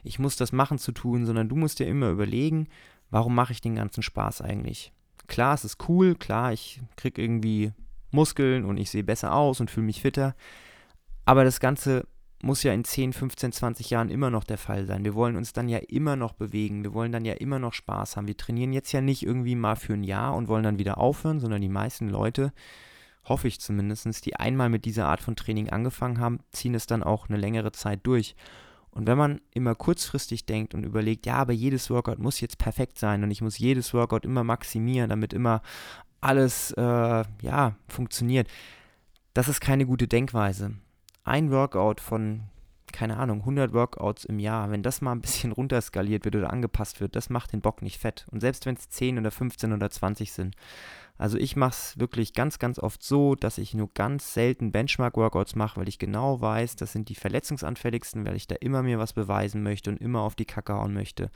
ich 0.03 0.19
muss 0.19 0.37
das 0.37 0.51
machen 0.51 0.77
zu 0.77 0.93
tun, 0.93 1.25
sondern 1.25 1.49
du 1.49 1.55
musst 1.55 1.79
dir 1.79 1.87
immer 1.87 2.09
überlegen, 2.09 2.67
warum 3.09 3.35
mache 3.35 3.51
ich 3.51 3.61
den 3.61 3.75
ganzen 3.75 4.03
Spaß 4.03 4.41
eigentlich? 4.41 4.93
Klar, 5.27 5.53
es 5.53 5.65
ist 5.65 5.89
cool, 5.89 6.15
klar, 6.15 6.53
ich 6.53 6.81
kriege 6.95 7.21
irgendwie 7.21 7.73
Muskeln 8.11 8.63
und 8.63 8.77
ich 8.77 8.89
sehe 8.89 9.03
besser 9.03 9.33
aus 9.33 9.59
und 9.59 9.69
fühle 9.69 9.87
mich 9.87 10.01
fitter. 10.01 10.35
Aber 11.25 11.43
das 11.43 11.59
Ganze 11.59 12.07
muss 12.41 12.63
ja 12.63 12.73
in 12.73 12.83
10, 12.83 13.13
15, 13.13 13.51
20 13.51 13.89
Jahren 13.89 14.09
immer 14.09 14.29
noch 14.29 14.43
der 14.43 14.57
Fall 14.57 14.85
sein. 14.85 15.03
Wir 15.03 15.15
wollen 15.15 15.35
uns 15.35 15.53
dann 15.53 15.67
ja 15.67 15.79
immer 15.79 16.15
noch 16.15 16.33
bewegen. 16.33 16.83
Wir 16.83 16.93
wollen 16.93 17.11
dann 17.11 17.25
ja 17.25 17.33
immer 17.33 17.59
noch 17.59 17.73
Spaß 17.73 18.15
haben. 18.15 18.27
Wir 18.27 18.37
trainieren 18.37 18.71
jetzt 18.71 18.91
ja 18.91 19.01
nicht 19.01 19.23
irgendwie 19.23 19.55
mal 19.55 19.75
für 19.75 19.93
ein 19.93 20.03
Jahr 20.03 20.35
und 20.35 20.47
wollen 20.47 20.63
dann 20.63 20.77
wieder 20.77 20.97
aufhören, 20.99 21.39
sondern 21.39 21.61
die 21.61 21.69
meisten 21.69 22.07
Leute, 22.09 22.53
hoffe 23.25 23.47
ich 23.47 23.59
zumindest, 23.59 24.25
die 24.25 24.35
einmal 24.35 24.69
mit 24.69 24.85
dieser 24.85 25.07
Art 25.07 25.21
von 25.21 25.35
Training 25.35 25.69
angefangen 25.69 26.19
haben, 26.19 26.39
ziehen 26.51 26.75
es 26.75 26.87
dann 26.87 27.03
auch 27.03 27.27
eine 27.27 27.37
längere 27.37 27.71
Zeit 27.71 28.01
durch. 28.03 28.35
Und 28.91 29.07
wenn 29.07 29.17
man 29.17 29.41
immer 29.53 29.75
kurzfristig 29.75 30.45
denkt 30.45 30.73
und 30.73 30.85
überlegt, 30.85 31.25
ja, 31.25 31.35
aber 31.35 31.53
jedes 31.53 31.89
Workout 31.89 32.19
muss 32.19 32.39
jetzt 32.39 32.57
perfekt 32.57 32.97
sein 32.97 33.23
und 33.23 33.31
ich 33.31 33.41
muss 33.41 33.57
jedes 33.57 33.93
Workout 33.93 34.23
immer 34.23 34.43
maximieren, 34.43 35.09
damit 35.09 35.33
immer 35.33 35.61
alles 36.21 36.71
äh, 36.71 37.23
ja, 37.41 37.75
funktioniert, 37.87 38.47
das 39.33 39.49
ist 39.49 39.59
keine 39.59 39.85
gute 39.85 40.07
Denkweise 40.07 40.75
ein 41.25 41.51
Workout 41.51 41.99
von, 41.99 42.43
keine 42.95 43.17
Ahnung, 43.17 43.41
100 43.41 43.73
Workouts 43.73 44.23
im 44.23 44.39
Jahr, 44.39 44.71
wenn 44.71 44.81
das 44.81 45.01
mal 45.01 45.11
ein 45.11 45.19
bisschen 45.21 45.51
runterskaliert 45.51 46.23
wird 46.23 46.37
oder 46.37 46.53
angepasst 46.53 47.01
wird, 47.01 47.17
das 47.17 47.29
macht 47.29 47.51
den 47.51 47.59
Bock 47.59 47.81
nicht 47.81 47.99
fett. 47.99 48.25
Und 48.31 48.39
selbst 48.39 48.65
wenn 48.65 48.75
es 48.75 48.87
10 48.87 49.19
oder 49.19 49.31
15 49.31 49.73
oder 49.73 49.89
20 49.91 50.31
sind. 50.31 50.55
Also 51.17 51.37
ich 51.37 51.57
mache 51.57 51.71
es 51.71 51.99
wirklich 51.99 52.33
ganz, 52.33 52.57
ganz 52.57 52.79
oft 52.79 53.03
so, 53.03 53.35
dass 53.35 53.57
ich 53.57 53.73
nur 53.73 53.89
ganz 53.93 54.33
selten 54.33 54.71
Benchmark-Workouts 54.71 55.55
mache, 55.55 55.79
weil 55.79 55.89
ich 55.89 55.99
genau 55.99 56.39
weiß, 56.39 56.77
das 56.77 56.93
sind 56.93 57.09
die 57.09 57.15
verletzungsanfälligsten, 57.15 58.25
weil 58.25 58.37
ich 58.37 58.47
da 58.47 58.55
immer 58.55 58.81
mir 58.81 58.97
was 58.97 59.11
beweisen 59.11 59.61
möchte 59.61 59.89
und 59.89 59.99
immer 59.99 60.21
auf 60.21 60.35
die 60.35 60.45
Kacke 60.45 60.73
hauen 60.73 60.93
möchte. 60.93 61.31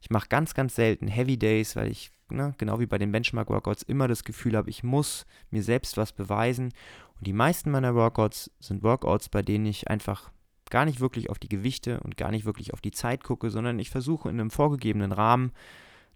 Ich 0.00 0.10
mache 0.10 0.28
ganz, 0.28 0.54
ganz 0.54 0.76
selten 0.76 1.08
Heavy 1.08 1.36
Days, 1.36 1.74
weil 1.74 1.90
ich, 1.90 2.12
ne, 2.28 2.54
genau 2.58 2.78
wie 2.78 2.86
bei 2.86 2.98
den 2.98 3.10
Benchmark-Workouts, 3.10 3.82
immer 3.82 4.06
das 4.06 4.22
Gefühl 4.22 4.56
habe, 4.56 4.70
ich 4.70 4.84
muss 4.84 5.26
mir 5.50 5.64
selbst 5.64 5.96
was 5.96 6.12
beweisen 6.12 6.72
und 7.18 7.26
die 7.26 7.32
meisten 7.32 7.72
meiner 7.72 7.96
Workouts 7.96 8.52
sind 8.60 8.84
Workouts, 8.84 9.28
bei 9.28 9.42
denen 9.42 9.66
ich 9.66 9.90
einfach 9.90 10.30
gar 10.70 10.84
nicht 10.84 11.00
wirklich 11.00 11.30
auf 11.30 11.38
die 11.38 11.48
Gewichte 11.48 12.00
und 12.00 12.16
gar 12.16 12.30
nicht 12.30 12.44
wirklich 12.44 12.72
auf 12.72 12.80
die 12.80 12.90
Zeit 12.90 13.24
gucke, 13.24 13.50
sondern 13.50 13.78
ich 13.78 13.90
versuche 13.90 14.28
in 14.28 14.40
einem 14.40 14.50
vorgegebenen 14.50 15.12
Rahmen 15.12 15.52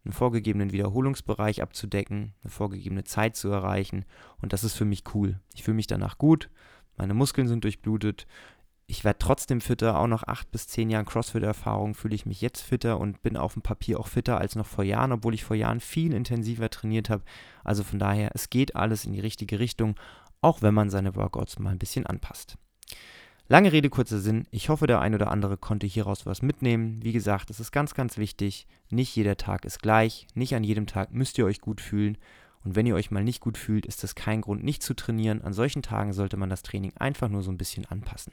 einen 0.05 0.13
vorgegebenen 0.13 0.73
Wiederholungsbereich 0.73 1.63
abzudecken, 1.63 2.35
eine 2.43 2.51
vorgegebene 2.51 3.05
Zeit 3.05 3.37
zu 3.37 3.49
erreichen 3.49 4.05
und 4.43 4.53
das 4.53 4.65
ist 4.65 4.75
für 4.75 4.85
mich 4.85 5.05
cool. 5.15 5.41
Ich 5.55 5.63
fühle 5.63 5.77
mich 5.77 5.87
danach 5.87 6.19
gut, 6.19 6.51
meine 6.97 7.15
Muskeln 7.15 7.49
sind 7.49 7.65
durchblutet, 7.65 8.27
ich 8.87 9.03
werde 9.03 9.19
trotzdem 9.19 9.63
fitter, 9.63 9.99
auch 9.99 10.07
nach 10.07 10.25
acht 10.25 10.51
bis 10.51 10.69
zehn 10.69 10.91
Jahren 10.91 11.07
CrossFit-Erfahrung 11.07 11.95
fühle 11.95 12.15
ich 12.15 12.27
mich 12.27 12.43
jetzt 12.43 12.61
fitter 12.61 13.01
und 13.01 13.23
bin 13.23 13.39
auf 13.39 13.55
dem 13.55 13.63
Papier 13.63 13.99
auch 13.99 14.09
fitter 14.09 14.37
als 14.37 14.57
noch 14.57 14.67
vor 14.67 14.85
Jahren, 14.85 15.13
obwohl 15.13 15.33
ich 15.33 15.43
vor 15.43 15.57
Jahren 15.57 15.81
viel 15.81 16.13
intensiver 16.13 16.69
trainiert 16.69 17.09
habe. 17.09 17.25
Also 17.65 17.83
von 17.83 17.99
daher, 17.99 18.33
es 18.35 18.51
geht 18.51 18.77
alles 18.77 19.07
in 19.07 19.15
die 19.15 19.21
richtige 19.21 19.59
Richtung 19.59 19.97
auch 20.45 20.61
wenn 20.61 20.75
man 20.75 20.91
seine 20.91 21.17
Workouts 21.17 21.59
mal 21.59 21.71
ein 21.71 21.79
bisschen 21.79 22.05
anpasst. 22.05 22.59
Lange 23.47 23.73
Rede, 23.73 23.91
kurzer 23.91 24.21
Sinn. 24.21 24.47
Ich 24.51 24.71
hoffe, 24.71 24.87
der 24.87 25.03
ein 25.03 25.15
oder 25.15 25.31
andere 25.31 25.59
konnte 25.59 25.87
hieraus 25.87 26.25
was 26.25 26.41
mitnehmen. 26.41 27.01
Wie 27.03 27.13
gesagt, 27.13 27.51
es 27.51 27.61
ist 27.61 27.73
ganz, 27.73 27.93
ganz 27.93 28.17
wichtig. 28.17 28.67
Nicht 28.89 29.15
jeder 29.15 29.37
Tag 29.37 29.67
ist 29.67 29.83
gleich. 29.83 30.27
Nicht 30.35 30.55
an 30.55 30.65
jedem 30.65 30.87
Tag 30.87 31.13
müsst 31.13 31.37
ihr 31.37 31.45
euch 31.45 31.61
gut 31.61 31.83
fühlen. 31.83 32.17
Und 32.65 32.75
wenn 32.75 32.87
ihr 32.87 32.95
euch 32.95 33.11
mal 33.11 33.23
nicht 33.23 33.43
gut 33.43 33.59
fühlt, 33.59 33.85
ist 33.85 34.03
das 34.03 34.15
kein 34.15 34.41
Grund, 34.41 34.65
nicht 34.65 34.83
zu 34.83 34.95
trainieren. 34.95 35.43
An 35.43 35.53
solchen 35.53 35.83
Tagen 35.83 36.15
sollte 36.15 36.39
man 36.39 36.49
das 36.49 36.63
Training 36.63 36.95
einfach 36.99 37.29
nur 37.29 37.43
so 37.43 37.51
ein 37.51 37.59
bisschen 37.59 37.85
anpassen. 37.85 38.33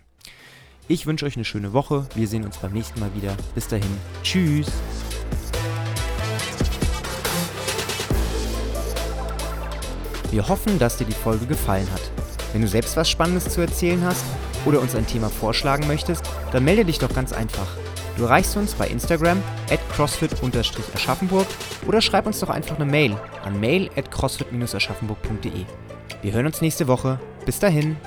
Ich 0.88 1.06
wünsche 1.06 1.26
euch 1.26 1.36
eine 1.36 1.44
schöne 1.44 1.74
Woche. 1.74 2.08
Wir 2.16 2.30
sehen 2.30 2.46
uns 2.46 2.60
beim 2.60 2.72
nächsten 2.72 3.02
Mal 3.02 3.14
wieder. 3.14 3.36
Bis 3.54 3.68
dahin. 3.68 3.98
Tschüss. 4.24 4.72
Wir 10.32 10.48
hoffen, 10.48 10.80
dass 10.80 10.96
dir 10.96 11.06
die 11.06 11.12
Folge 11.12 11.48
gefallen 11.48 11.92
hat. 11.92 12.12
Wenn 12.54 12.62
du 12.62 12.68
selbst 12.70 12.96
was 12.96 13.10
Spannendes 13.10 13.50
zu 13.50 13.60
erzählen 13.60 14.02
hast 14.06 14.24
oder 14.66 14.82
uns 14.82 14.96
ein 14.96 15.08
Thema 15.08 15.30
vorschlagen 15.30 15.88
möchtest, 15.88 16.24
dann 16.52 16.64
melde 16.64 16.86
dich 16.86 17.00
doch 17.00 17.14
ganz 17.14 17.34
einfach. 17.34 17.68
Du 18.18 18.24
erreichst 18.24 18.58
uns 18.58 18.74
bei 18.74 18.88
Instagram 18.88 19.42
at 19.70 19.80
crossfit-aschaffenburg 19.96 21.48
oder 21.88 22.02
schreib 22.02 22.28
uns 22.28 22.40
doch 22.40 22.50
einfach 22.50 22.76
eine 22.76 22.86
Mail 22.86 23.18
an 23.44 23.60
mail 23.60 23.90
at 23.96 24.12
crossfit-aschaffenburg.de. 24.12 25.66
Wir 26.22 26.32
hören 26.34 26.46
uns 26.46 26.62
nächste 26.62 26.88
Woche. 26.88 27.20
Bis 27.46 27.60
dahin. 27.60 27.98